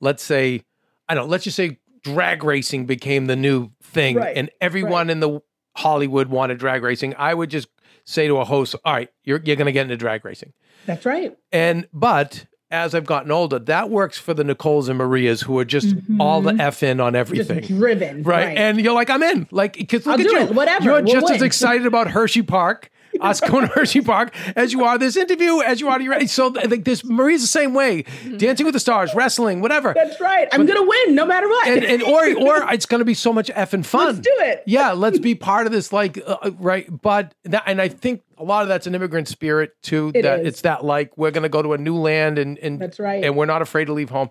[0.00, 0.62] let's say,
[1.08, 5.20] I don't let's just say drag racing became the new thing Right, and everyone in
[5.20, 5.40] the
[5.76, 7.14] Hollywood wanted drag racing.
[7.16, 7.68] I would just
[8.04, 10.52] say to a host, all right, you're, you're going to get into drag racing.
[10.86, 11.36] That's right.
[11.52, 15.64] And, but as I've gotten older, that works for the Nicoles and Marias who are
[15.64, 17.34] just all the F in on Mm-hmm.
[17.34, 17.78] Just everything.
[17.78, 18.22] driven.
[18.22, 18.56] Right.
[18.56, 19.46] And you're like, I'm in.
[19.50, 20.42] Like, because look I'll at do you.
[20.42, 20.54] it.
[20.54, 20.84] Whatever.
[20.84, 24.84] You're We'll just as excited about Hershey Park, us going to Hershey Park, as you
[24.84, 26.26] are this interview, as you are your.
[26.26, 28.04] So, like, this Marie's the same way.
[28.36, 29.94] Dancing with the Stars, wrestling, whatever.
[29.94, 30.48] That's right.
[30.52, 31.68] I'm gonna win no matter what.
[31.68, 34.06] And, and or or it's going to be so much effing fun.
[34.06, 34.62] Let's do it.
[34.66, 35.92] Yeah, let's be part of this.
[35.92, 36.86] Like, uh, right?
[37.02, 40.12] But that, and I think a lot of that's an immigrant spirit too.
[40.14, 40.46] It that is.
[40.46, 43.24] it's that like we're going to go to a new land and and That's right.
[43.24, 44.30] and we're not afraid to leave home.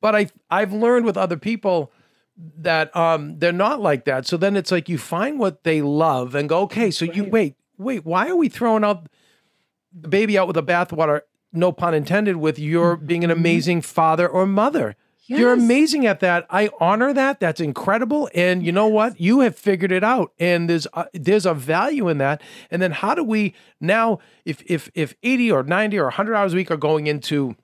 [0.00, 1.92] But I I've learned with other people
[2.58, 4.26] that um they're not like that.
[4.26, 7.56] So then it's like you find what they love and go, okay, so you wait,
[7.78, 9.08] wait, why are we throwing out
[9.92, 11.22] the baby out with the bathwater?
[11.52, 12.36] No pun intended.
[12.36, 14.96] With your being an amazing father or mother.
[15.30, 15.64] You're Mm-hmm.
[15.64, 16.46] Amazing at that.
[16.48, 17.38] I honor that.
[17.38, 18.30] That's incredible.
[18.34, 19.20] And you know what?
[19.20, 20.32] You have figured it out.
[20.38, 22.40] And there's a, there's a value in that.
[22.70, 26.54] And then how do we now if if if 80 or 90 or 100 hours
[26.54, 27.56] a week are going into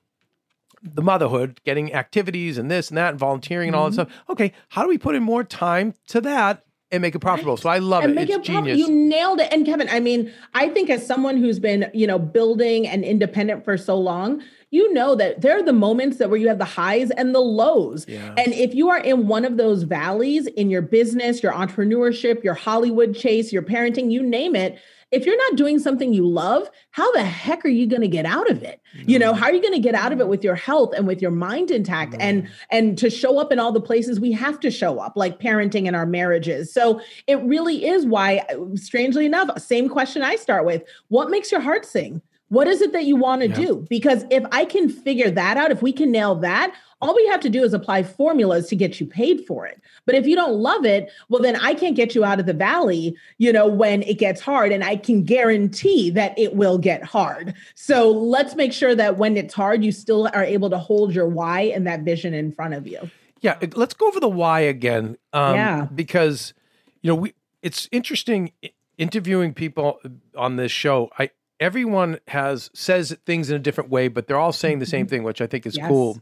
[0.83, 3.95] the motherhood, getting activities and this and that and volunteering and all Mm-hmm.
[3.97, 4.23] that stuff.
[4.29, 7.57] Okay, how do we put in more time to that and make it profitable?
[7.57, 8.15] So I love and it.
[8.15, 8.77] make It's it genius.
[8.77, 9.51] You nailed it.
[9.51, 13.65] And Kevin, I mean, I think as someone who's been, you know, building and independent
[13.65, 16.65] for so long, you know that there are the moments that where you have the
[16.65, 18.05] highs and the lows.
[18.07, 18.33] Yeah.
[18.37, 22.55] And if you are in one of those valleys in your business, your entrepreneurship, your
[22.55, 24.79] Hollywood chase, your parenting, you name it,
[25.11, 28.25] if you're not doing something you love, how the heck are you going to get
[28.25, 28.81] out of it?
[29.05, 29.37] You know, mm.
[29.37, 31.31] how are you going to get out of it with your health and with your
[31.31, 32.17] mind intact mm.
[32.19, 35.39] and and to show up in all the places we have to show up, like
[35.39, 36.73] parenting and our marriages.
[36.73, 41.61] So it really is why, strangely enough, same question I start with: What makes your
[41.61, 42.21] heart sing?
[42.55, 43.85] What is it that you want to do?
[43.89, 47.41] Because if I can figure that out, if we can nail that, all we have
[47.41, 49.81] to do is apply formulas to get you paid for it.
[50.05, 52.53] But if you don't love it, well, then I can't get you out of the
[52.53, 54.71] valley, you know, when it gets hard.
[54.71, 57.53] And I can guarantee that it will get hard.
[57.75, 61.27] So let's make sure that when it's hard, you still are able to hold your
[61.27, 63.11] why and that vision in front of you.
[63.41, 65.17] Yeah, let's go over the why again.
[65.33, 65.87] Um, Yeah.
[65.93, 66.53] because
[67.01, 68.53] you know we it's interesting
[68.97, 69.99] interviewing people
[70.37, 71.09] on this show.
[71.19, 75.05] I everyone has says things in a different way, but they're all saying the same
[75.05, 75.09] mm-hmm.
[75.09, 75.87] thing, which I think is Yes.
[75.87, 76.21] cool.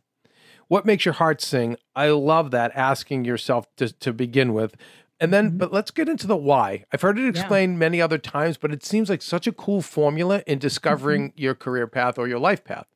[0.68, 1.78] What makes your heart sing?
[1.96, 4.76] I love that asking yourself to to begin with.
[5.20, 5.58] And then, mm-hmm.
[5.58, 6.84] but let's get into the why.
[6.92, 10.44] I've heard it explained many other times, but it seems like such a cool formula
[10.48, 10.60] in mm-hmm.
[10.60, 12.88] discovering your career path or your life path.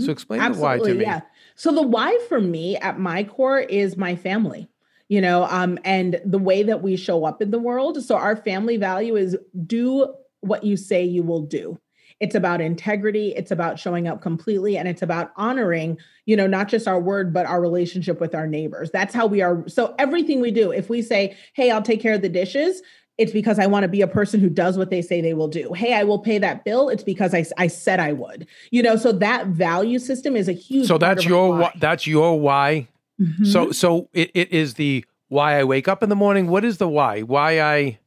[0.00, 1.02] So explain the why to me.
[1.02, 1.20] Yeah.
[1.54, 4.68] So the why for me at my core is my family.
[5.08, 8.02] You know, um, and the way that we show up in the world.
[8.02, 11.78] So our family value is do what you say you will do.
[12.18, 16.68] It's about integrity, it's about showing up completely, and it's about honoring, you know, not
[16.68, 18.90] just our word, but our relationship with our neighbors.
[18.90, 19.66] That's how we are.
[19.68, 22.82] So everything we do, if we say, hey, I'll take care of the dishes,
[23.16, 25.48] it's because I want to be a person who does what they say they will
[25.48, 25.72] do.
[25.72, 26.88] Hey, I will pay that bill.
[26.88, 28.46] It's because I, I said I would.
[28.70, 30.88] You know, so that value system is a huge.
[30.88, 31.72] So that's your why.
[31.76, 32.88] that's your why.
[33.20, 33.46] Mhm.
[33.46, 36.48] So so it, it is the why I wake up in the morning.
[36.48, 37.20] What is the why?
[37.20, 37.98] Why I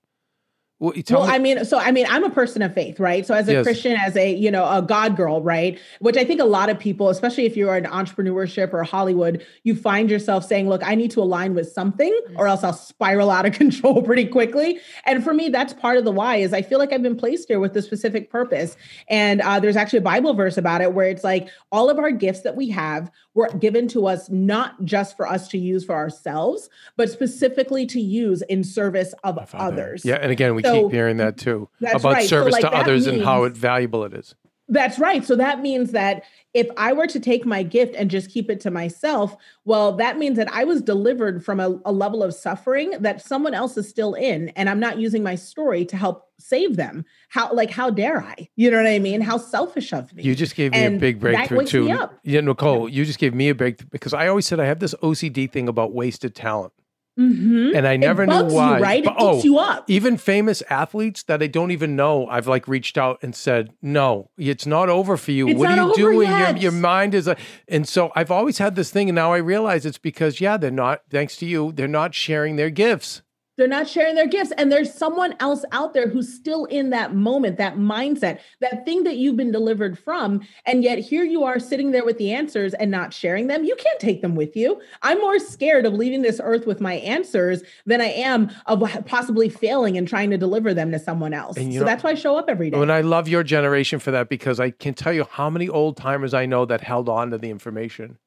[0.83, 2.99] well, you tell well, me, I mean, so I mean, I'm a person of faith,
[2.99, 3.25] right?
[3.25, 3.63] So as a Yes.
[3.63, 5.79] Christian, as a you know a God girl, right?
[6.01, 9.75] Which I think a lot of people, especially if you're in entrepreneurship or Hollywood, you
[9.75, 13.45] find yourself saying, "Look, I need to align with something, or else I'll spiral out
[13.45, 16.35] of control pretty quickly." And for me, that's part of the why.
[16.35, 18.75] Is I feel like I've been placed here with a specific purpose.
[19.07, 22.11] And uh, there's actually a Bible verse about it where it's like all of our
[22.11, 25.95] gifts that we have were given to us not just for us to use for
[25.95, 30.03] ourselves, but specifically to use in service of others.
[30.03, 32.21] Yeah, and again, we So- keep hearing that too about right.
[32.23, 34.35] So, service like, to others and how valuable it is.
[34.69, 35.25] That's right.
[35.25, 38.61] So that means that if I were to take my gift and just keep it
[38.61, 42.91] to myself, well, that means that I was delivered from a, a level of suffering
[43.01, 46.77] that someone else is still in, and I'm not using my story to help save
[46.77, 47.03] them.
[47.29, 48.49] How, like, how dare I?
[48.55, 49.19] You know what I mean?
[49.19, 50.23] How selfish of me.
[50.23, 52.07] You just gave me a big breakthrough too.
[52.23, 54.95] Yeah, Nicole, you just gave me a breakthrough because I always said I have this
[55.03, 56.71] OCD thing about wasted talent.
[57.19, 57.75] Mhm.
[57.75, 58.77] and I never knew why.
[58.77, 59.03] You, right?
[59.03, 59.85] But- it oh, you up.
[59.87, 64.29] even famous athletes that I don't even know, I've like reached out and said, "No,
[64.37, 65.47] it's not over for you.
[65.47, 66.29] It's what are you doing?
[66.29, 69.37] Your your mind is." A, and so I've always had this thing, and now I
[69.37, 71.01] realize it's because yeah, they're not.
[71.09, 73.21] Thanks to you, they're not sharing their gifts.
[73.57, 74.51] They're not sharing their gifts.
[74.57, 79.03] And there's someone else out there who's still in that moment, that mindset, that thing
[79.03, 80.41] that you've been delivered from.
[80.65, 83.63] And yet here you are sitting there with the answers and not sharing them.
[83.63, 84.81] You can't take them with you.
[85.03, 89.49] I'm more scared of leaving this earth with my answers than I am of possibly
[89.49, 91.57] failing and trying to deliver them to someone else.
[91.57, 92.79] So know- that's why I show up every day.
[92.79, 95.95] And I love your generation for that because I can tell you how many old
[95.97, 98.17] timers I know that held on to the information.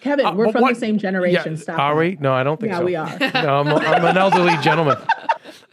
[0.00, 1.52] Kevin, Uh, we're from what- the same generation.
[1.54, 1.78] Yeah, Stop.
[1.78, 2.10] are it.
[2.10, 2.16] we?
[2.20, 2.86] No, I don't think so.
[2.86, 3.16] Yeah, so.
[3.18, 3.32] we are.
[3.44, 4.96] No, I'm, I'm an elderly gentleman.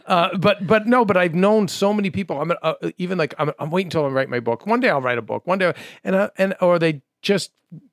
[0.06, 2.38] Uh, but but no, but I've known so many people.
[2.38, 4.66] I'm uh, even like I'm, I'm waiting until I write my book.
[4.66, 5.46] One day I'll write a book.
[5.46, 5.72] One day,
[6.04, 7.52] and uh, and or they just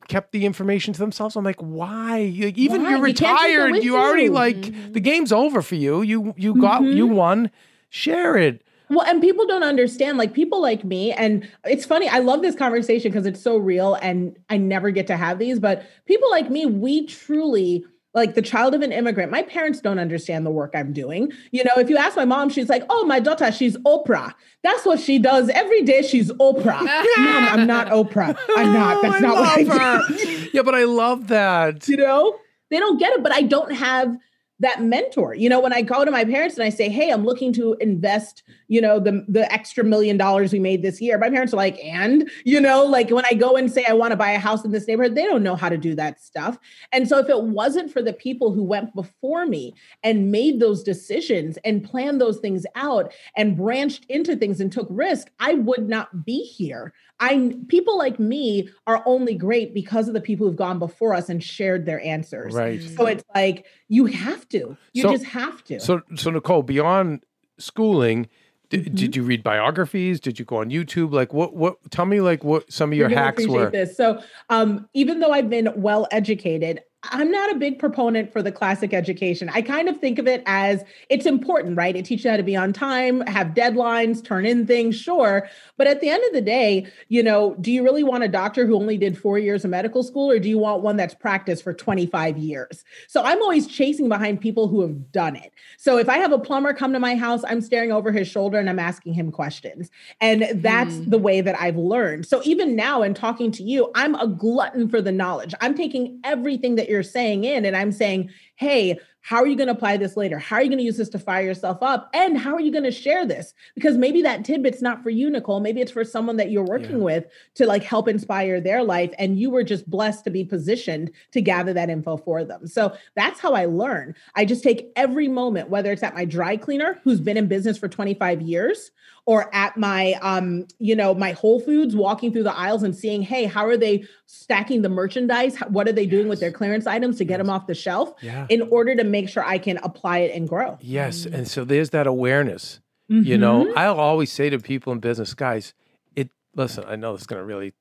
[0.10, 1.38] kept the information to themselves.
[1.38, 2.18] I'm like, why?
[2.18, 2.90] You- Even Why?
[2.98, 3.72] you're You can't take it retired.
[3.72, 4.32] with You already you.
[4.32, 6.02] like the game's over for you.
[6.02, 7.50] You you got you won.
[7.90, 8.62] Share it.
[8.92, 12.08] Well, and people don't understand, like people like me, and it's funny.
[12.10, 15.60] I love this conversation because it's so real, and I never get to have these.
[15.60, 19.32] But people like me, we truly like the child of an immigrant.
[19.32, 21.32] My parents don't understand the work I'm doing.
[21.52, 24.34] You know, if you ask my mom, she's like, "Oh, my daughter, she's Oprah.
[24.64, 26.02] That's what she does every day.
[26.02, 26.82] She's Oprah."
[27.18, 28.38] mom, I'm not Oprah.
[28.58, 29.02] I'm not.
[29.02, 30.50] That's Oh, not what I do.
[30.54, 31.88] yeah, but I love that.
[31.88, 32.38] you know
[32.70, 34.16] they don't get it but i don't have
[34.62, 37.26] that mentor you know when i go to my parents and i say hey i'm
[37.26, 41.30] looking to invest you know the the extra million dollars we made this year my
[41.30, 44.16] parents are like and you know like when i go and say i want to
[44.16, 46.60] buy a house in this neighborhood they don't know how to do that stuff
[46.92, 50.84] and so if it wasn't for the people who went before me and made those
[50.84, 55.90] decisions and planned those things out and branched into things and took risk i would
[55.90, 60.56] not be here I people like me are only great because of the people who've
[60.56, 62.54] gone before us and shared their answers.
[62.54, 62.82] Right.
[62.82, 64.78] So it's like you have to.
[64.94, 65.80] You So- just have to.
[65.82, 67.26] So, so Nicole, beyond
[67.60, 68.30] schooling,
[68.70, 68.96] d- Mm-hmm.
[68.96, 70.22] did you read biographies?
[70.22, 71.12] Did you go on YouTube?
[71.12, 71.56] Like, what?
[71.56, 71.76] What?
[71.92, 73.70] Tell me, like, what some of your You're hacks appreciate were.
[73.70, 73.98] This.
[73.98, 78.52] So, um, even though I've been well educated, I'm not a big proponent for the
[78.52, 79.50] classic education.
[79.52, 81.96] I kind of think of it as it's important, right?
[81.96, 85.50] It teaches you how to be on time, have deadlines, turn in things, sure.
[85.78, 88.68] But at the end of the day, you know, do you really want a doctor
[88.68, 91.64] who only did four years of medical school, or do you want one that's practiced
[91.64, 92.84] for 25 years?
[93.08, 95.54] So I'm always chasing behind people who have done it.
[95.78, 98.60] So if I have a plumber come to my house, I'm staring over his shoulder
[98.60, 99.90] and I'm asking him questions.
[100.20, 101.10] And that's mm.
[101.10, 102.28] the way that I've learned.
[102.28, 105.56] So even now, in talking to you, I'm a glutton for the knowledge.
[105.62, 109.68] I'm taking everything that you're saying in and I'm saying, hey, how are you going
[109.68, 110.40] to apply this later?
[110.40, 112.10] How are you going to use this to fire yourself up?
[112.14, 113.54] And how are you going to share this?
[113.76, 115.60] Because maybe that tidbit's not for you, Nicole.
[115.60, 117.04] Maybe it's for someone that you're working Yeah.
[117.04, 119.12] with to like help inspire their life.
[119.20, 122.66] And you were just blessed to be positioned to gather that info for them.
[122.68, 124.16] So that's how I learn.
[124.36, 127.78] I just take every moment, whether it's at my dry cleaner, who's been in business
[127.78, 128.90] for 25 years,
[129.28, 133.22] or at my um you know my whole foods walking through the aisles and seeing
[133.22, 137.20] hey how are they stacking the merchandise what are they doing with their clearance items
[137.20, 138.48] to get them off the shelf Yeah.
[138.50, 141.90] in order to make sure i can apply it and grow Yes, and so there's
[141.92, 142.80] that awareness.
[143.10, 143.78] You know, Mm-hmm.
[143.78, 145.74] I'll always say to people in business, guys,
[146.16, 146.30] it.
[146.56, 147.74] Listen, I know this is going to really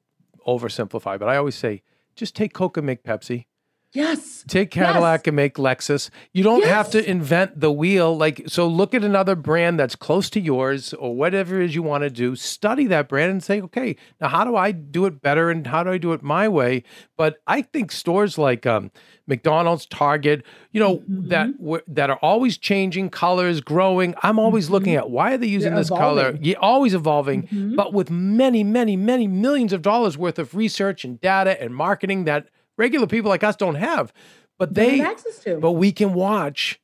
[0.45, 1.83] oversimplify, but I always say,
[2.17, 3.47] just take Coke and make Pepsi.
[3.93, 6.11] Yes Take Cadillac and make Lexus.
[6.33, 8.17] You don't have to invent the wheel.
[8.17, 11.83] Like, so look at another brand that's close to yours or whatever it is you
[11.85, 12.35] want to do.
[12.35, 15.85] Study that brand and say, okay, now how do I do it better and how
[15.85, 16.83] do I do it my way?
[17.17, 18.91] But I think stores like um,
[19.29, 21.29] McDonald's, Target, you know, Mm-hmm.
[21.29, 24.15] that that are always changing colors, growing.
[24.23, 25.75] I'm always looking at why are they using Mm-hmm.
[25.77, 26.21] They're this color?
[26.31, 26.45] evolving.
[26.45, 27.77] Yeah, always evolving, Mm-hmm.
[27.77, 32.25] but with many, many, many millions of dollars worth of research and data and marketing
[32.25, 32.49] that
[32.81, 34.13] regular people like us don't have.
[34.59, 35.59] But They they, have access to.
[35.61, 36.81] but we can watch.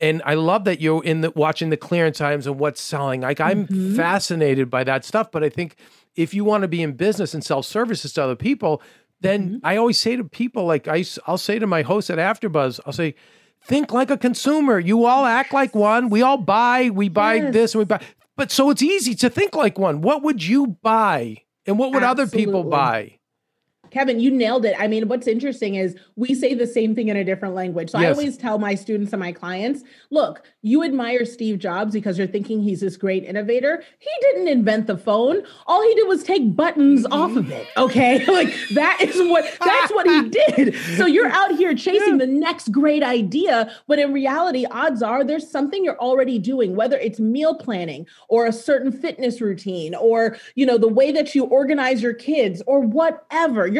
[0.00, 3.20] And I love that you're in the watching the clearance items and what's selling.
[3.20, 3.96] Like I'm Mm-hmm.
[3.96, 5.30] fascinated by that stuff.
[5.30, 5.76] But I think
[6.16, 8.80] if you want to be in business and sell services to other people,
[9.20, 9.56] then Mm-hmm.
[9.70, 12.92] I always say to people, like I, I'll say to my host at AfterBuzz, I'll
[12.94, 13.14] say,
[13.62, 14.78] think like a consumer.
[14.80, 16.08] You all act like one.
[16.08, 16.88] We all buy.
[16.90, 17.52] We buy Yes.
[17.52, 18.00] this and we buy.
[18.36, 20.00] But so it's easy to think like one.
[20.00, 23.19] What would you buy, and what would other people buy?
[23.90, 24.74] Kevin, you nailed it.
[24.78, 27.90] I mean, what's interesting is we say the same thing in a different language.
[27.90, 32.18] So I always tell my students and my clients look, you admire Steve Jobs because
[32.18, 33.82] you're thinking he's this great innovator.
[33.98, 35.42] He didn't invent the phone.
[35.66, 37.66] All he did was take buttons off of it.
[37.76, 38.24] Okay.
[38.32, 40.74] like that is what that's what he did.
[40.96, 43.72] So you're out here chasing the next great idea.
[43.86, 48.46] But in reality, odds are there's something you're already doing, whether it's meal planning or
[48.46, 52.80] a certain fitness routine or, you know, the way that you organize your kids or
[52.80, 53.66] whatever.
[53.66, 53.79] You're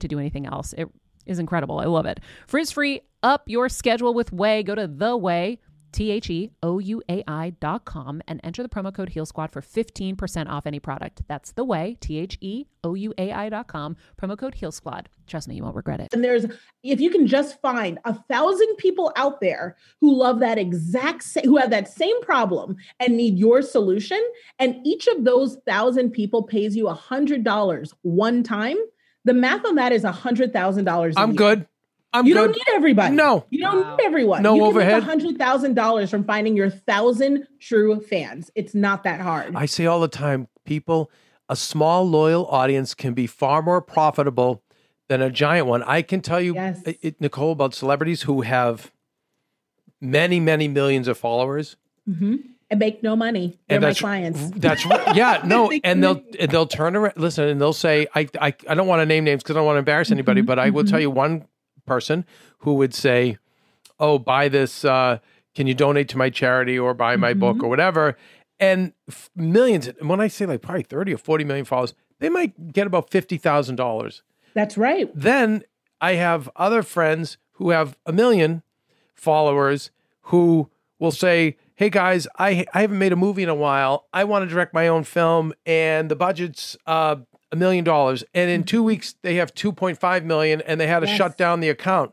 [0.00, 0.72] to do anything else.
[0.76, 0.88] It
[1.26, 1.78] is incredible.
[1.78, 2.20] I love it.
[2.46, 4.64] Frizz free, up your schedule with Ouai.
[4.64, 5.58] Go to the Ouai.
[5.92, 9.26] T H E O U A I dot com and enter the promo code Heal
[9.26, 11.22] Squad for 15% off any product.
[11.26, 14.72] That's the Ouai, T H E O U A I dot com, promo code Heal
[14.72, 15.08] Squad.
[15.26, 16.08] Trust me, you won't regret it.
[16.12, 16.46] And there's,
[16.82, 21.44] if you can just find a thousand people out there who love that exact same,
[21.44, 24.20] who have that same problem and need your solution,
[24.58, 28.76] and each of those thousand people pays you a hundred dollars one time,
[29.24, 31.14] the math on that is a hundred thousand dollars.
[31.16, 31.66] I'm good.
[32.12, 32.40] I'm you good.
[32.46, 33.14] don't need everybody.
[33.14, 33.46] No.
[33.50, 34.42] you don't need everyone.
[34.42, 34.94] No you overhead.
[34.94, 38.50] Make hundred thousand dollars from finding your thousand true fans.
[38.54, 39.54] It's not that hard.
[39.54, 41.10] I say all the time, people,
[41.48, 44.62] a small loyal audience can be far more profitable
[45.08, 45.82] than a giant one.
[45.84, 46.80] I can tell you, Yes.
[46.84, 48.90] it- it- Nicole, about celebrities who have
[50.00, 51.76] many, many millions of followers.
[52.08, 52.36] Mm-hmm.
[52.70, 53.58] And make no money.
[53.68, 54.50] They're And my clients.
[54.56, 55.16] That's right.
[55.16, 57.14] Yeah, no, and they'll and they'll turn around.
[57.16, 59.66] Listen, and they'll say, I, I, I don't want to name names because I don't
[59.66, 60.90] want to embarrass mm-hmm, anybody, but I will mm-hmm.
[60.90, 61.46] tell you one
[61.86, 62.24] person
[62.58, 63.38] who would say,
[63.98, 64.84] "Oh, buy this.
[64.84, 65.18] Uh,
[65.54, 67.66] can you donate to my charity or buy my book mm-hmm.
[67.66, 68.16] or whatever?"
[68.60, 69.88] And f- millions.
[69.88, 73.10] And when I say like probably thirty or forty million followers, they might get about
[73.10, 74.22] fifty thousand dollars.
[74.54, 75.10] That's right.
[75.14, 75.64] Then
[76.00, 78.62] I have other friends who have a million
[79.14, 79.90] followers
[80.22, 84.06] who will say, "Hey guys, I I haven't made a movie in a while.
[84.12, 87.16] I want to direct my own film, and the budget's uh,
[87.50, 88.22] a million dollars.
[88.34, 91.16] And in two weeks, they have two point five million, and they had to Yes.
[91.16, 92.12] shut down the account.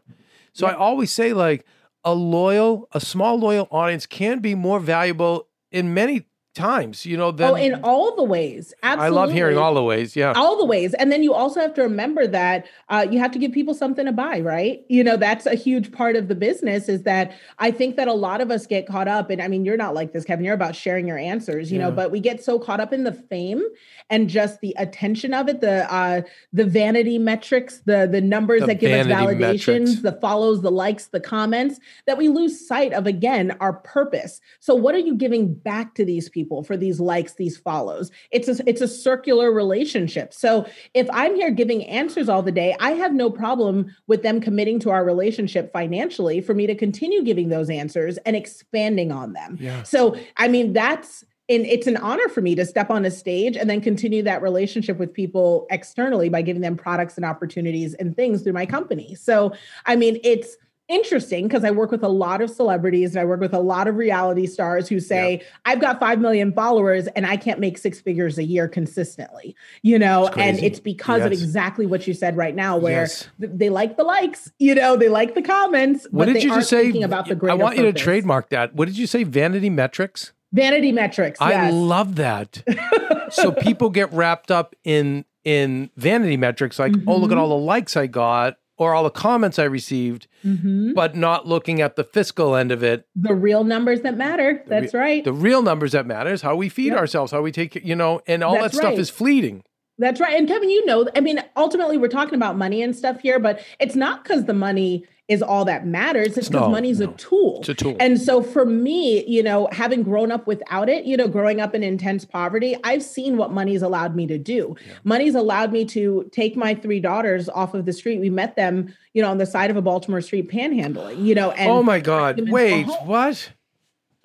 [0.53, 1.65] So I always say, like,
[2.05, 6.28] a loyal, a small loyal audience can be more valuable in many
[6.58, 7.05] times.
[7.05, 8.74] You know, than oh, in all the ways.
[8.84, 9.05] Absolutely.
[9.05, 10.16] I love hearing all the ways.
[10.18, 10.34] Yeah.
[10.36, 13.39] all the ways and then you also have to remember that uh, you have to
[13.39, 16.89] give people something to buy right you know that's a huge part of the business
[16.89, 19.66] is that i think that a lot of us get caught up and i mean
[19.66, 22.43] you're not like this kevin you're about sharing your answers you know but we get
[22.43, 23.62] so caught up in the fame
[24.10, 26.22] and just the attention of it the uh
[26.53, 30.01] the vanity metrics the the numbers The that give us validations metrics.
[30.01, 34.74] the follows the likes the comments that we lose sight of again our purpose so
[34.74, 38.70] what are you giving back to these people for these likes these follows it's a
[38.70, 43.14] it's a circular relationship so if i'm here giving answers all the day i have
[43.14, 47.70] no problem with them committing to our relationship financially for me to continue giving those
[47.70, 49.84] answers and expanding on them Yeah.
[49.84, 53.56] so i mean that's and it's an honor for me to step on a stage
[53.56, 58.16] and then continue that relationship with people externally by giving them products and opportunities and
[58.16, 59.16] things through my company.
[59.16, 59.54] So,
[59.86, 63.39] I mean, it's interesting because I work with a lot of celebrities and I work
[63.39, 67.38] with a lot of reality stars who say, I've got 5 million followers and I
[67.38, 71.85] can't make six figures a year consistently, you know, It's and it's because of exactly
[71.85, 73.27] what you said right now, where Yes.
[73.39, 76.49] th- they like the likes, you know, they like the comments, What but did you
[76.49, 76.89] just say?
[77.01, 78.73] about the I want you to trademark that.
[78.73, 79.23] What did you say?
[79.23, 80.31] Vanity metrics.
[80.53, 81.39] vanity metrics.
[81.41, 81.73] I yes.
[81.73, 82.63] love that.
[83.31, 87.39] so people get wrapped up in in vanity metrics, like, oh, look at mm-hmm.
[87.39, 90.93] all the likes I got or all the comments I received, Mhm.
[90.93, 93.05] but not looking at the fiscal end of it.
[93.15, 94.63] the real numbers that matter.
[94.67, 95.23] That's right.
[95.23, 96.97] The real numbers that matter is how we feed Yep.
[96.97, 98.99] ourselves, how we take, you know, and all That's that stuff right.
[98.99, 99.63] is fleeting.
[99.99, 100.38] That's right.
[100.38, 103.59] And Kevin, you know, I mean, ultimately we're talking about money and stuff here, but
[103.80, 106.38] it's not because the money is all that matters.
[106.38, 107.57] It's because No, money's a tool.
[107.59, 107.97] It's a tool.
[107.99, 111.75] And so for me, you know, having grown up without it, you know, growing up
[111.75, 114.75] in intense poverty, I've seen what money's allowed me to do.
[115.03, 118.19] Money's allowed me to take my three daughters off of the street.
[118.21, 121.51] We met them, you know, on the side of a Baltimore street panhandling, you know,
[121.51, 122.38] and oh my God.
[122.38, 123.51] them into a Wait, what?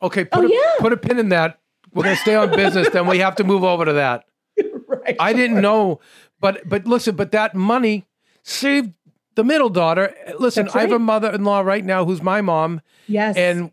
[0.03, 0.75] Okay, oh, put, Oh, a, yeah.
[0.79, 1.59] put a pin in that.
[1.93, 4.25] We're going to stay on business, then we have to move over to that.
[4.87, 5.17] right.
[5.21, 6.01] I didn't know,
[6.41, 8.07] but but listen, but that money
[8.43, 8.93] saved
[9.35, 10.15] the middle daughter.
[10.39, 13.37] Listen, That's I have a mother-in-law right now who's my mom yes.
[13.37, 13.71] and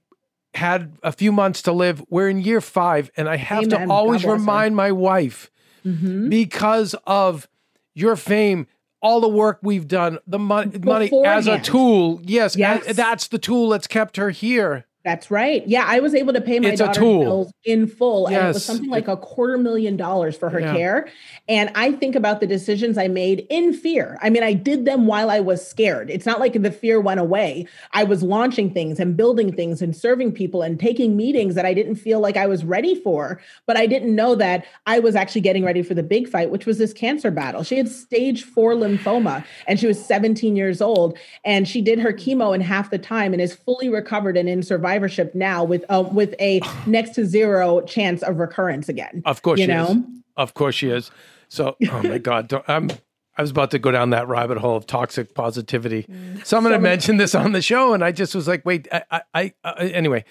[0.53, 2.03] had a few months to live.
[2.09, 3.87] We're in year five, and I have Amen.
[3.87, 4.39] to always bless her.
[4.39, 5.51] remind my wife
[5.85, 6.29] Mhm.
[6.29, 7.47] because of
[7.93, 8.67] your fame.
[9.01, 12.19] All the work we've done, the money, money as a tool.
[12.25, 12.85] Yes, Yes.
[12.85, 14.87] and that's the tool that's kept her here.
[15.09, 15.67] That's right.
[15.67, 18.63] Yeah, I was able to pay my It's daughter's bills in full, and it was
[18.63, 20.75] something like a quarter million dollars for her Yeah.
[20.75, 21.07] care.
[21.47, 24.19] And I think about the decisions I made in fear.
[24.21, 26.11] I mean, I did them while I was scared.
[26.11, 27.65] It's not like the fear went away.
[27.91, 31.73] I was launching things and building things and serving people and taking meetings that I
[31.73, 33.41] didn't feel like I was ready for.
[33.65, 36.67] But I didn't know that I was actually getting ready for the big fight, which
[36.67, 37.63] was this cancer battle.
[37.63, 42.13] She had stage four lymphoma, and she was 17 years old, and she did her
[42.13, 44.61] chemo in half the time and is fully recovered and in
[44.99, 49.21] survivorship now with uh, with a next to zero chance of recurrence again.
[49.25, 49.87] Of course you she know.
[49.87, 49.97] is.
[50.37, 51.11] Of course she is.
[51.47, 52.89] So, oh my God, don't, I'm.
[53.37, 56.05] I was about to go down that rabbit hole of toxic positivity.
[56.43, 59.21] Someone had mentioned this on the show, and I just was like, "Wait, I, I,
[59.33, 60.25] I uh, anyway."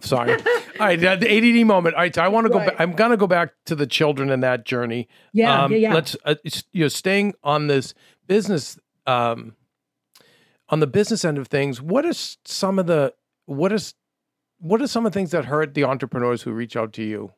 [0.00, 0.32] Sorry.
[0.80, 1.96] All right, the ADD moment.
[1.96, 2.58] All right, so I want to go.
[2.58, 2.68] Right.
[2.68, 2.80] back.
[2.80, 5.06] I'm gonna go back to the children in that journey.
[5.34, 5.94] Yeah, yeah, yeah.
[5.94, 6.16] Let's.
[6.24, 6.36] Uh,
[6.72, 7.92] you know, staying on this
[8.26, 9.54] business, um,
[10.70, 11.82] on the business end of things.
[11.82, 13.12] What is some of the
[13.44, 13.94] what is
[14.58, 17.32] what are some of the things that hurt the entrepreneurs who reach out to you?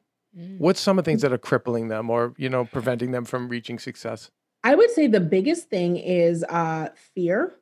[0.58, 3.48] What's some of the things that are crippling them or, you know, preventing them from
[3.48, 4.30] reaching success?
[4.62, 7.54] I would say the biggest thing is uh, fear,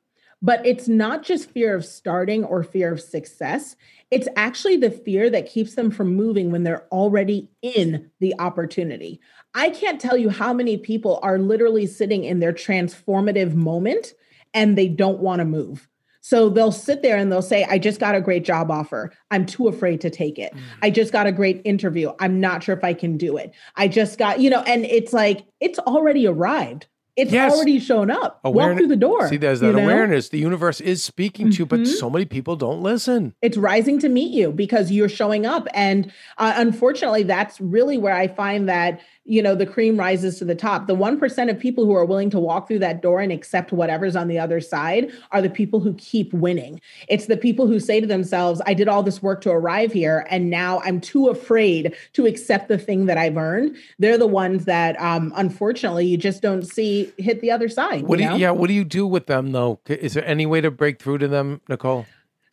[0.42, 3.76] but it's not just fear of starting or fear of success.
[4.11, 9.20] It's actually the fear that keeps them from moving when they're already in the opportunity.
[9.54, 14.12] I can't tell you how many people are literally sitting in their transformative moment
[14.52, 15.88] and they don't want to move.
[16.27, 19.12] So they'll sit there and they'll say, I just got a great job offer.
[19.31, 20.53] I'm too afraid to take it.
[20.83, 22.11] I just got a great interview.
[22.18, 23.53] I'm not sure if I can do it.
[23.77, 26.89] I just got, you know, and it's like, it's already arrived.
[27.14, 27.55] It's Yes.
[27.55, 28.41] already shown up.
[28.45, 29.29] Walk through the door.
[29.29, 29.85] See, there's you that know?
[29.85, 31.87] awareness the universe is speaking to, but Mhm.
[31.87, 33.33] so many people don't listen.
[33.41, 35.68] It's rising to meet you because you're showing up.
[35.74, 40.45] And uh, unfortunately, that's really where I find that, you know, the cream rises to
[40.45, 40.87] the top.
[40.87, 44.14] The 1% of people who are willing to walk through that door and accept whatever's
[44.14, 46.81] on the other side are the people who keep winning.
[47.09, 50.27] It's the people who say to themselves, I did all this work to arrive here,
[50.31, 53.77] and now I'm too afraid to accept the thing that I've earned.
[53.99, 58.05] They're the ones that, um, unfortunately, you just don't see hit the other side.
[58.05, 59.81] What do you you, yeah, what do you do with them though?
[59.87, 62.07] Is there any way to break through to them, Nicole?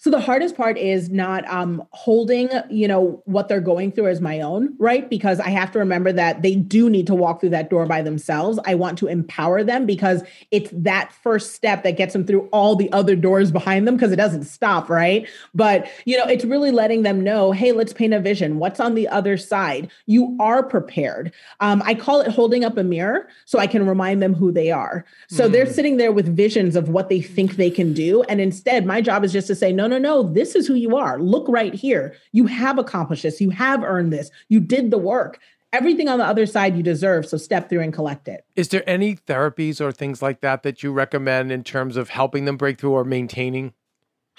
[0.04, 4.20] So the hardest part is not um, holding, you know, what they're going through as
[4.20, 5.10] my own, right?
[5.10, 8.02] Because I have to remember that they do need to walk through that door by
[8.02, 8.60] themselves.
[8.66, 12.76] I want to empower them because it's that first step that gets them through all
[12.76, 15.26] the other doors behind them because it doesn't stop, right?
[15.56, 18.60] But, you know, it's really letting them know, hey, let's paint a vision.
[18.60, 19.90] What's on the other side?
[20.06, 21.32] You are prepared.
[21.62, 24.70] Um, I call it holding up a mirror so I can remind them who they
[24.70, 25.06] are.
[25.30, 28.24] So they're sitting there with visions of what they think they can do.
[28.24, 30.76] And instead, my job is just to say, no, no, no, no, this is who
[30.76, 31.20] you are.
[31.20, 32.16] Look right here.
[32.32, 33.42] You have accomplished this.
[33.42, 34.30] You have earned this.
[34.50, 35.40] You did the work.
[35.72, 37.26] Everything on the other side you deserve.
[37.26, 38.46] So step through and collect it.
[38.56, 42.46] Is there any therapies or things like that that you recommend in terms of helping
[42.46, 43.74] them break through or maintaining?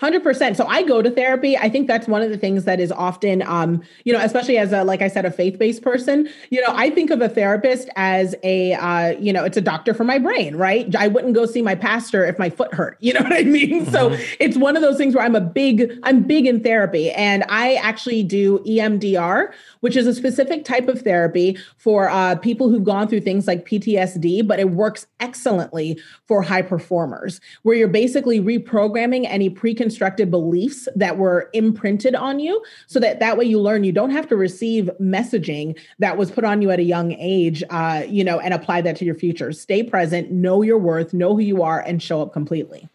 [0.01, 0.57] 100%.
[0.57, 1.57] So I go to therapy.
[1.57, 4.73] I think that's one of the things that is often, um, you know, especially as
[4.73, 7.89] a, like I said, a faith based person, you know, I think of a therapist
[7.95, 10.93] as a, uh, you know, it's a doctor for my brain, right?
[10.97, 12.97] I wouldn't go see my pastor if my foot hurt.
[13.01, 13.87] You know what I mean?
[13.87, 17.13] So it's one of those things where I'm a big, I'm big in therapy.
[17.13, 22.69] And I actually do EMDR, which is a specific type of therapy for uh, people
[22.69, 27.87] who've gone through things like PTSD, but it works excellently for high performers, where you're
[27.87, 29.49] basically reprogramming any
[29.89, 34.11] pre-constructed beliefs that were imprinted on you, so that that way you learn you don't
[34.11, 38.25] have to receive messaging that was put on you at a young age, uh, you
[38.25, 39.53] know, and apply that to your future.
[39.53, 42.89] Stay present, know your worth, know who you are, and show up completely.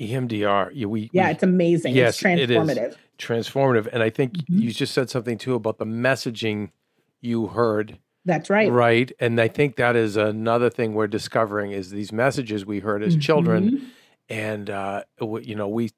[0.00, 0.70] EMDR.
[0.74, 1.94] Yeah, we, Yeah, we- it's amazing.
[1.94, 2.56] yes, it's it is.
[2.56, 2.96] transformative.
[3.18, 3.88] transformative.
[3.92, 4.58] And I think Mm-hmm.
[4.58, 6.70] you just said something too about the messaging
[7.20, 8.70] you heard, That's right.
[8.72, 9.12] right?
[9.20, 13.12] And I think that is another thing we're discovering is these messages we heard as
[13.12, 13.20] Mm-hmm.
[13.20, 13.90] children,
[14.28, 15.02] and uh,
[15.42, 15.90] you know we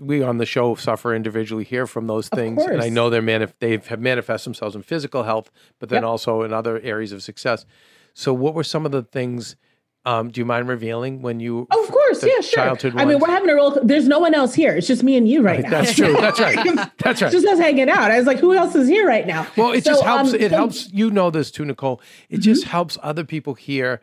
[0.00, 3.54] we on the show suffer individually here from those things, and I know they're manif-
[3.58, 6.08] they have manifest themselves in physical health, but then Yep.
[6.08, 7.66] also in other areas of success.
[8.14, 9.56] So, what were some of the things?
[10.04, 11.68] Um, do you mind revealing when you?
[11.70, 12.64] Of course, yeah, sure.
[12.64, 13.78] childhood I mean, we're having a real.
[13.84, 14.74] There's no one else here.
[14.74, 15.70] It's just me and you right, now.
[15.70, 16.12] That's true.
[16.14, 16.56] That's right.
[16.98, 17.30] That's right.
[17.30, 18.10] just us hanging out.
[18.10, 19.46] I was like, who else is here right now?
[19.56, 20.30] Well, it So, just helps.
[20.30, 20.54] um, it so- Mm-hmm.
[20.56, 20.92] helps.
[20.92, 22.00] You know this too, Nicole.
[22.28, 24.00] It just helps other people hear.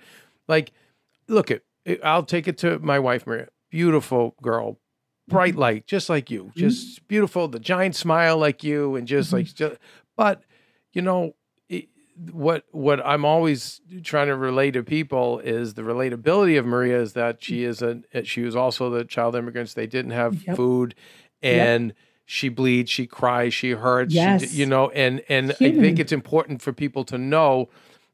[0.48, 0.72] Like,
[1.28, 1.64] look at.
[2.02, 3.50] I'll take it to my wife, Maria.
[3.70, 4.79] Beautiful girl,
[5.30, 5.60] bright Mm-hmm.
[5.62, 6.52] light, just like you.
[6.56, 7.48] Just beautiful.
[7.48, 9.46] The giant smile, like you, and just like.
[9.46, 9.56] Mm-hmm.
[9.56, 9.78] Just,
[10.18, 10.44] but
[10.94, 11.36] you know,
[11.70, 11.88] it,
[12.32, 17.14] what what I'm always trying to relay to people is the relatability of Maria is
[17.14, 19.74] that she is a she was also the child immigrants.
[19.74, 20.56] They didn't have Yep.
[20.58, 20.96] food,
[21.42, 21.94] and
[22.26, 24.54] she bleeds, she cries, she hurts, she, Yes.
[24.54, 25.82] you know, and and I Human.
[25.82, 27.70] think it's important for people to know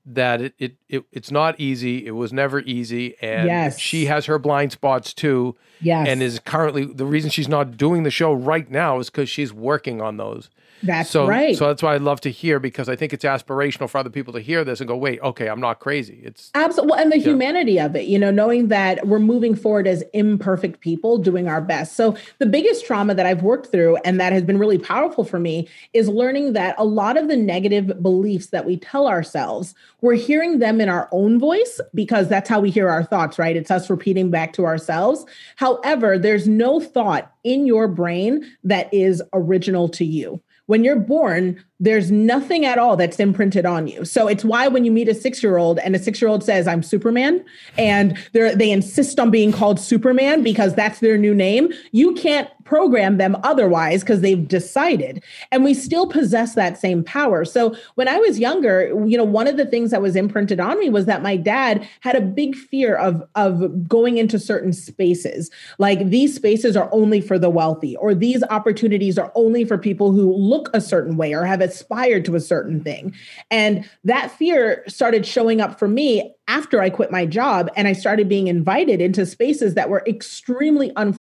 [0.05, 2.05] that it, it, it it's not easy.
[2.05, 3.79] It was never easy, and Yes.
[3.79, 5.55] she has her blind spots too.
[5.81, 6.07] Yes.
[6.07, 9.51] and is currently the reason she's not doing the show right now is because she's
[9.51, 10.49] working on those.
[10.83, 11.55] That's so, right.
[11.57, 14.33] So that's why I love to hear because I think it's aspirational for other people
[14.33, 16.21] to hear this and go, wait, okay, I'm not crazy.
[16.23, 16.91] It's Absolutely.
[16.91, 20.81] Well, and the humanity of it, you know, knowing that we're moving forward as imperfect
[20.81, 21.95] people doing our best.
[21.95, 25.39] So, the biggest trauma that I've worked through and that has been really powerful for
[25.39, 30.15] me is learning that a lot of the negative beliefs that we tell ourselves, we're
[30.15, 33.55] hearing them in our own voice because that's how we hear our thoughts, right?
[33.55, 35.25] It's us repeating back to ourselves.
[35.55, 41.63] However, there's no thought in your brain that is original to you when you're born,
[41.79, 44.05] there's nothing at all that's imprinted on you.
[44.05, 46.43] So it's why when you meet a six year old and a six year old
[46.43, 47.43] says, I'm Superman,
[47.77, 52.49] and they they insist on being called Superman because that's their new name, you can't
[52.65, 55.23] program them otherwise because they've decided.
[55.51, 57.45] And we still possess that same power.
[57.45, 60.79] So when I was younger, you know, one of the things that was imprinted on
[60.79, 65.51] me was that my dad had a big fear of, of going into certain spaces.
[65.77, 70.11] Like these spaces are only for the wealthy, or these opportunities are only for people
[70.11, 73.13] who look a certain way or have aspired to a certain thing.
[73.51, 77.93] And that fear started showing up for me after I quit my job and I
[77.93, 81.17] started being invited into spaces that were extremely un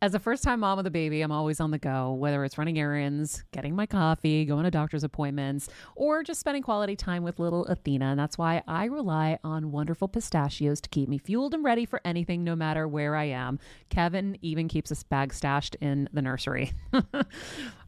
[0.00, 2.56] As a first time mom with a baby, I'm always on the go, whether it's
[2.56, 7.40] running errands, getting my coffee, going to doctor's appointments, or just spending quality time with
[7.40, 8.06] little Athena.
[8.06, 12.00] And that's why I rely on wonderful pistachios to keep me fueled and ready for
[12.04, 13.58] anything, no matter where I am.
[13.88, 16.72] Kevin even keeps a bag stashed in the nursery.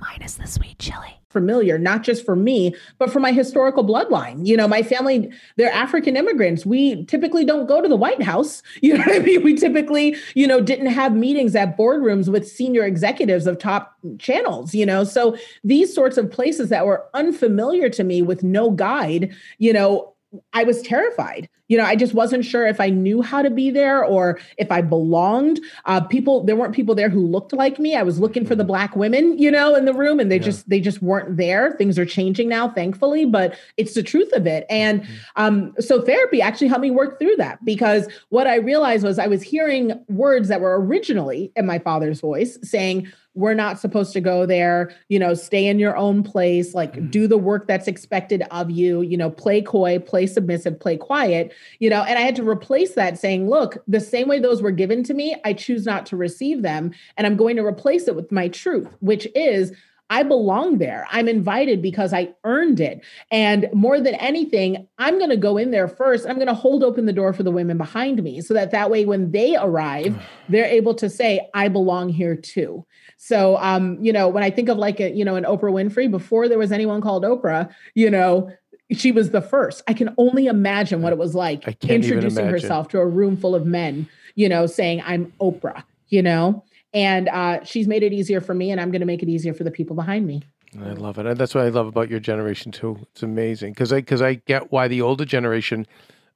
[0.00, 1.20] minus the sweet chili.
[1.28, 4.46] familiar, not just for me, but for my historical bloodline.
[4.46, 6.64] You know, my family, they're African immigrants.
[6.64, 8.62] We typically don't go to the White House.
[8.80, 9.42] You know what I mean?
[9.42, 14.74] We typically, you know, didn't have meetings at boardrooms with senior executives of top channels,
[14.74, 15.04] you know.
[15.04, 20.14] So these sorts of places that were unfamiliar to me with no guide, you know,
[20.52, 21.48] I was terrified.
[21.68, 24.70] You know, I just wasn't sure if I knew how to be there or if
[24.70, 25.60] I belonged.
[25.84, 27.96] Uh, people, there weren't people there who looked like me.
[27.96, 30.68] I was looking for the black women, you know, in the room, and they just
[30.68, 31.72] they just weren't there.
[31.72, 34.66] Things are changing now, thankfully, but it's the truth of it.
[34.70, 35.06] And
[35.36, 39.26] um, so therapy actually helped me work through that because what I realized was I
[39.26, 44.20] was hearing words that were originally in my father's voice saying we're not supposed to
[44.20, 47.08] go there you know stay in your own place like mm-hmm.
[47.08, 51.52] do the work that's expected of you you know play coy play submissive play quiet
[51.78, 54.72] you know and i had to replace that saying look the same way those were
[54.72, 58.16] given to me i choose not to receive them and i'm going to replace it
[58.16, 59.72] with my truth which is
[60.08, 61.06] I belong there.
[61.10, 63.04] I'm invited because I earned it.
[63.30, 66.26] And more than anything, I'm going to go in there first.
[66.26, 68.90] I'm going to hold open the door for the women behind me so that that
[68.90, 70.16] way when they arrive,
[70.48, 72.86] they're able to say, I belong here too.
[73.16, 76.10] So, um, you know, when I think of like a, you know, an Oprah Winfrey,
[76.10, 78.52] before there was anyone called Oprah, you know,
[78.92, 79.82] she was the first.
[79.88, 83.06] I can only imagine what it was like I can't even introducing herself to a
[83.06, 86.62] room full of men, you know, saying, I'm Oprah, you know?
[86.96, 89.52] And uh, she's made it easier for me, and I'm going to make it easier
[89.52, 90.42] for the people behind me.
[90.82, 91.36] I love it.
[91.36, 92.98] That's what I love about your generation too.
[93.12, 95.86] It's amazing because I because I get why the older generation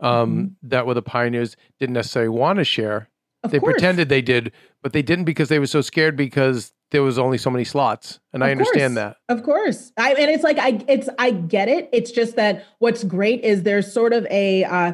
[0.00, 3.08] um, that were the pioneers didn't necessarily want to share.
[3.42, 3.72] Of they course.
[3.72, 4.52] pretended they did,
[4.82, 8.20] but they didn't because they were so scared because there was only so many slots.
[8.34, 9.14] And I understand course.
[9.28, 9.34] that.
[9.34, 9.92] Of course.
[9.96, 11.88] I and it's like I it's I get it.
[11.92, 14.92] It's just that what's great is there's sort of a uh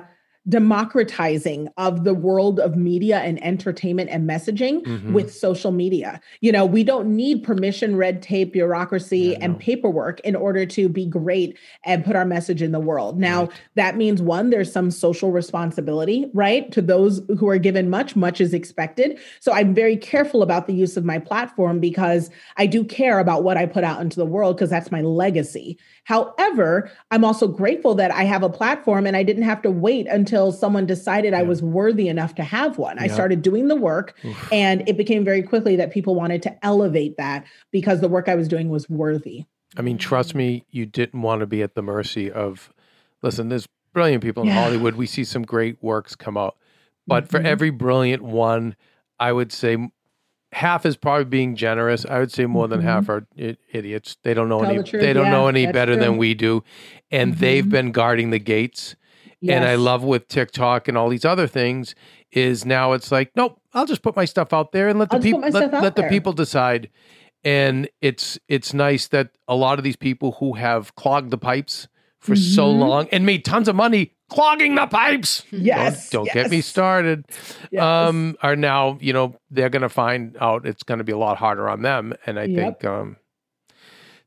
[0.49, 5.13] democratizing of the world of media and entertainment and messaging Mhm.
[5.13, 6.21] with social media.
[6.41, 9.59] You know, we don't need permission, red tape, bureaucracy, Yeah, and no.
[9.59, 13.19] paperwork in order to be great and put our message in the world.
[13.19, 13.51] Now, Right.
[13.75, 16.71] that means one, there's some social responsibility, right?
[16.73, 19.19] To those who are given much, much is expected.
[19.41, 23.43] So I'm very careful about the use of my platform because I do care about
[23.43, 25.77] what I put out into the world because that's my legacy.
[26.07, 30.07] However, I'm also grateful that I have a platform and I didn't have to wait
[30.07, 32.97] until someone decided I was worthy enough to have one.
[33.01, 34.53] I started doing the work Oof.
[34.53, 38.37] and it became very quickly that people wanted to elevate that because the work I
[38.37, 39.47] was doing was worthy.
[39.77, 42.73] I mean, trust me, you didn't want to be at the mercy of.
[43.23, 44.63] Listen, there's brilliant people in Yeah.
[44.63, 44.95] Hollywood.
[44.95, 46.57] We see some great works come out,
[47.09, 47.47] but for Mhm.
[47.47, 48.77] every brilliant one,
[49.19, 49.77] I would say
[50.53, 52.07] half is probably being generous.
[52.07, 52.85] I would say more than Mhm.
[52.85, 54.17] half are idiots.
[54.23, 54.79] They don't know Tell any.
[54.83, 56.63] the They don't yeah, know any better than we do,
[57.11, 57.71] and they've Mhm.
[57.71, 58.97] been guarding the gates.
[59.49, 61.95] And I love with TikTok and all these other things
[62.33, 65.17] is now it's like, nope, I'll just put my stuff out there and let the
[65.17, 66.89] I'll put people let, let the people decide.
[67.45, 71.87] And it's it's nice that a lot of these people who have clogged the pipes
[72.19, 72.79] for so Mhm.
[72.79, 75.43] long and made tons of money clogging the pipes.
[75.53, 76.11] Yes.
[76.11, 77.25] Don't, don't get me started.
[77.71, 77.83] yes.
[77.83, 81.69] Um, are now, you know, they're gonna find out it's gonna be a lot harder
[81.69, 82.13] on them.
[82.27, 82.81] And I Yep.
[82.81, 83.17] think um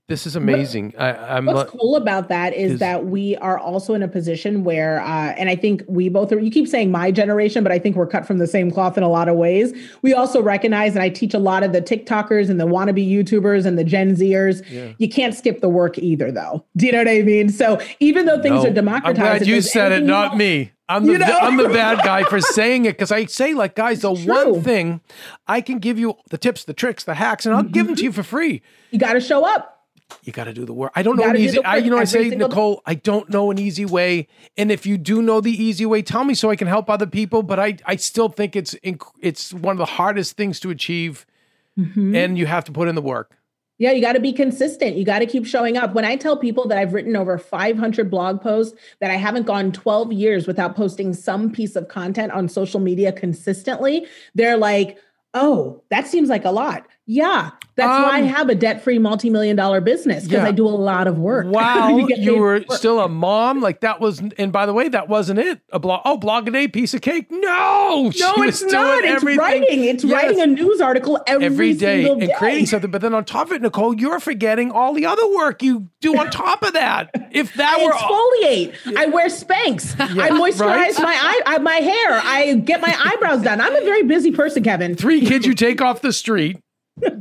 [0.09, 0.93] this is amazing.
[0.97, 4.63] I, I'm What's cool about that is, is- that we are also in a position
[4.65, 7.79] where, uh, and I think we both are, you keep saying my generation, but I
[7.79, 9.71] think we're cut from the same cloth in a lot of ways.
[10.01, 13.65] We also recognize, and I teach a lot of the TikTokers and the wannabe YouTubers
[13.65, 14.93] and the Gen Zers, Yeah.
[14.97, 16.65] you can't skip the work either, though.
[16.75, 17.49] Do you know what I mean?
[17.49, 18.69] So even though things No.
[18.69, 20.71] are democratized, I'm glad you said it, not want- me.
[20.91, 21.37] I'm the You know?
[21.39, 25.01] I'm the bad guy for saying it because I say like, guys, the one thing
[25.47, 28.03] I can give you the tips, the tricks, the hacks, and I'll give them to
[28.03, 28.63] you for free.
[28.89, 29.78] You got to show up.
[30.23, 30.91] You got to do the work.
[30.95, 31.63] I don't You know an easy.
[31.63, 32.53] I, you know, I say, single day.
[32.53, 32.81] Nicole.
[32.85, 34.27] I don't know an easy way.
[34.57, 37.05] And if you do know the easy way, tell me so I can help other
[37.07, 37.43] people.
[37.43, 41.25] But I, I still think it's inc- it's one of the hardest things to achieve,
[41.77, 42.15] Mhm.
[42.15, 43.35] and you have to put in the work.
[43.77, 44.97] Yeah, you got to be consistent.
[44.97, 45.93] You got to keep showing up.
[45.93, 49.71] When I tell people that I've written over 500 blog posts, that I haven't gone
[49.71, 54.05] 12 years without posting some piece of content on social media consistently,
[54.35, 54.97] they're like,
[55.33, 56.85] oh, that seems like a lot.
[57.11, 60.47] Yeah, that's why I Um, have a debt free multi million dollar business because yeah.
[60.47, 61.47] I do a lot of work.
[61.49, 62.71] Wow, You you were work.
[62.73, 63.61] still a mom.
[63.61, 65.59] Like that was, and by the way, that wasn't it.
[65.71, 66.01] A blog.
[66.05, 67.25] Oh, blog a day, piece of cake.
[67.31, 69.03] No, No, it's not.
[69.03, 69.39] It's everything.
[69.39, 69.83] writing.
[69.85, 70.13] It's Yes.
[70.13, 72.91] writing a news article every, every day single and creating something.
[72.91, 76.15] But then on top of it, Nicole, you're forgetting all the other work you do
[76.15, 77.09] on top of that.
[77.31, 78.97] If that I were exfoliate.
[78.97, 79.95] I wear Spanx.
[79.99, 80.99] I moisturize right?
[80.99, 82.21] my eye, uh, my hair.
[82.23, 83.59] I get my eyebrows done.
[83.61, 84.93] I'm a very busy person, Kevin.
[84.95, 86.59] three kids you take off the street,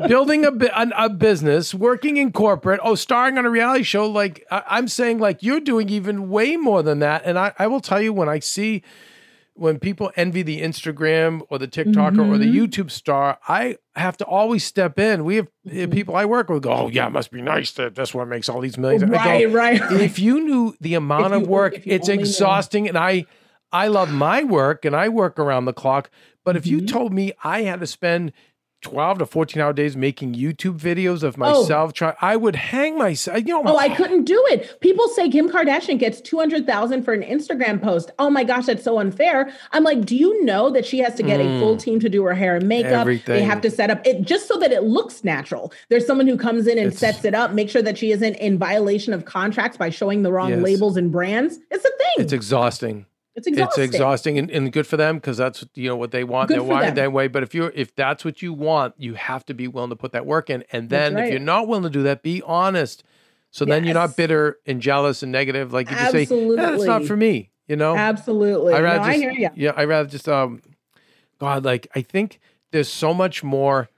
[0.07, 4.07] building a, an- a business, working in corporate, oh, starring on a reality show.
[4.09, 7.23] Like I, I'm saying, like you're doing even way more than that.
[7.25, 8.83] And I, I will tell you when I see
[9.55, 12.57] when people envy the Instagram or the TikToker or the Mm-hmm.
[12.57, 15.25] YouTube star, I have to always step in.
[15.25, 15.91] We have uh, Mm-hmm.
[15.91, 18.49] people I work with go, oh yeah, it must be nice that that's what makes
[18.49, 19.03] all these millions.
[19.03, 20.01] I go, Right, right, right.
[20.01, 22.15] If you knew the amount If of work, if it's knew.
[22.23, 23.27] exhausting, and I,
[23.73, 26.09] I love my work and I work around the clock.
[26.45, 26.73] But if Mm-hmm.
[26.75, 28.33] you told me I had to spend
[28.83, 31.61] 12 to 14 hour days making YouTube videos of Oh.
[31.61, 33.39] myself, try, I would hang myself.
[33.39, 34.81] You know, Oh, I couldn't do it.
[34.81, 38.13] People say Kim Kardashian gets 200,000 for an Instagram post.
[38.21, 39.51] Oh my gosh, that's so unfair.
[39.73, 42.23] I'm like, do you know that she has to get a full team to do
[42.23, 43.07] her hair and makeup?
[43.27, 43.49] They Hmm.
[43.51, 45.73] Have to set up it just so that it looks natural.
[45.89, 48.35] There's someone who comes in and It's- sets it up, make sure that she isn't
[48.37, 50.61] in violation of contracts by showing the wrong Yes.
[50.63, 51.59] labels and brands.
[51.71, 51.99] It's a thing.
[52.25, 53.07] it's exhausting.
[53.39, 53.85] It's exhausting.
[53.85, 56.49] It's exhausting and, and good for them because that's you know what they want.
[56.49, 57.29] Good They're wired that way.
[57.29, 60.13] But if you're if that's what you want, you have to be willing to put
[60.13, 60.65] that work in.
[60.73, 63.05] And then if you're not willing to do that, be honest.
[63.51, 65.73] So then you're not bitter and jealous and negative.
[65.73, 67.51] Like you just say, "Eh, that's not for me.
[67.67, 68.75] You know, Absolutely.
[68.75, 69.51] I no, rather I just, hear you.
[69.55, 70.63] yeah, I rather just um,
[71.39, 73.89] God, like I think there's so much more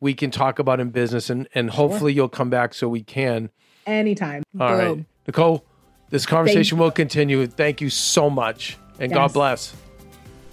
[0.00, 3.50] we can talk about in business, and and hopefully you'll come back so we can.
[3.86, 4.42] Anytime.
[4.58, 5.06] All right, Boom.
[5.26, 5.64] Nicole,
[6.10, 7.46] this conversation will continue.
[7.46, 9.74] Thank you so much, and God bless.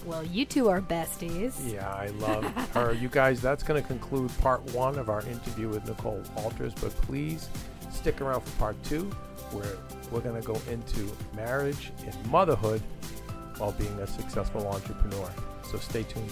[0.06, 1.56] Well, you two are besties.
[1.72, 2.43] Yeah, I love
[2.74, 2.93] her.
[2.93, 6.74] You guys, that's going to conclude part one of our interview with Nicole Walters.
[6.76, 7.50] But please
[7.91, 9.06] stick around for part two,
[9.52, 9.78] where
[10.12, 12.82] we're going to go into marriage and motherhood
[13.58, 15.30] while being a successful entrepreneur.
[15.64, 16.32] So stay tuned.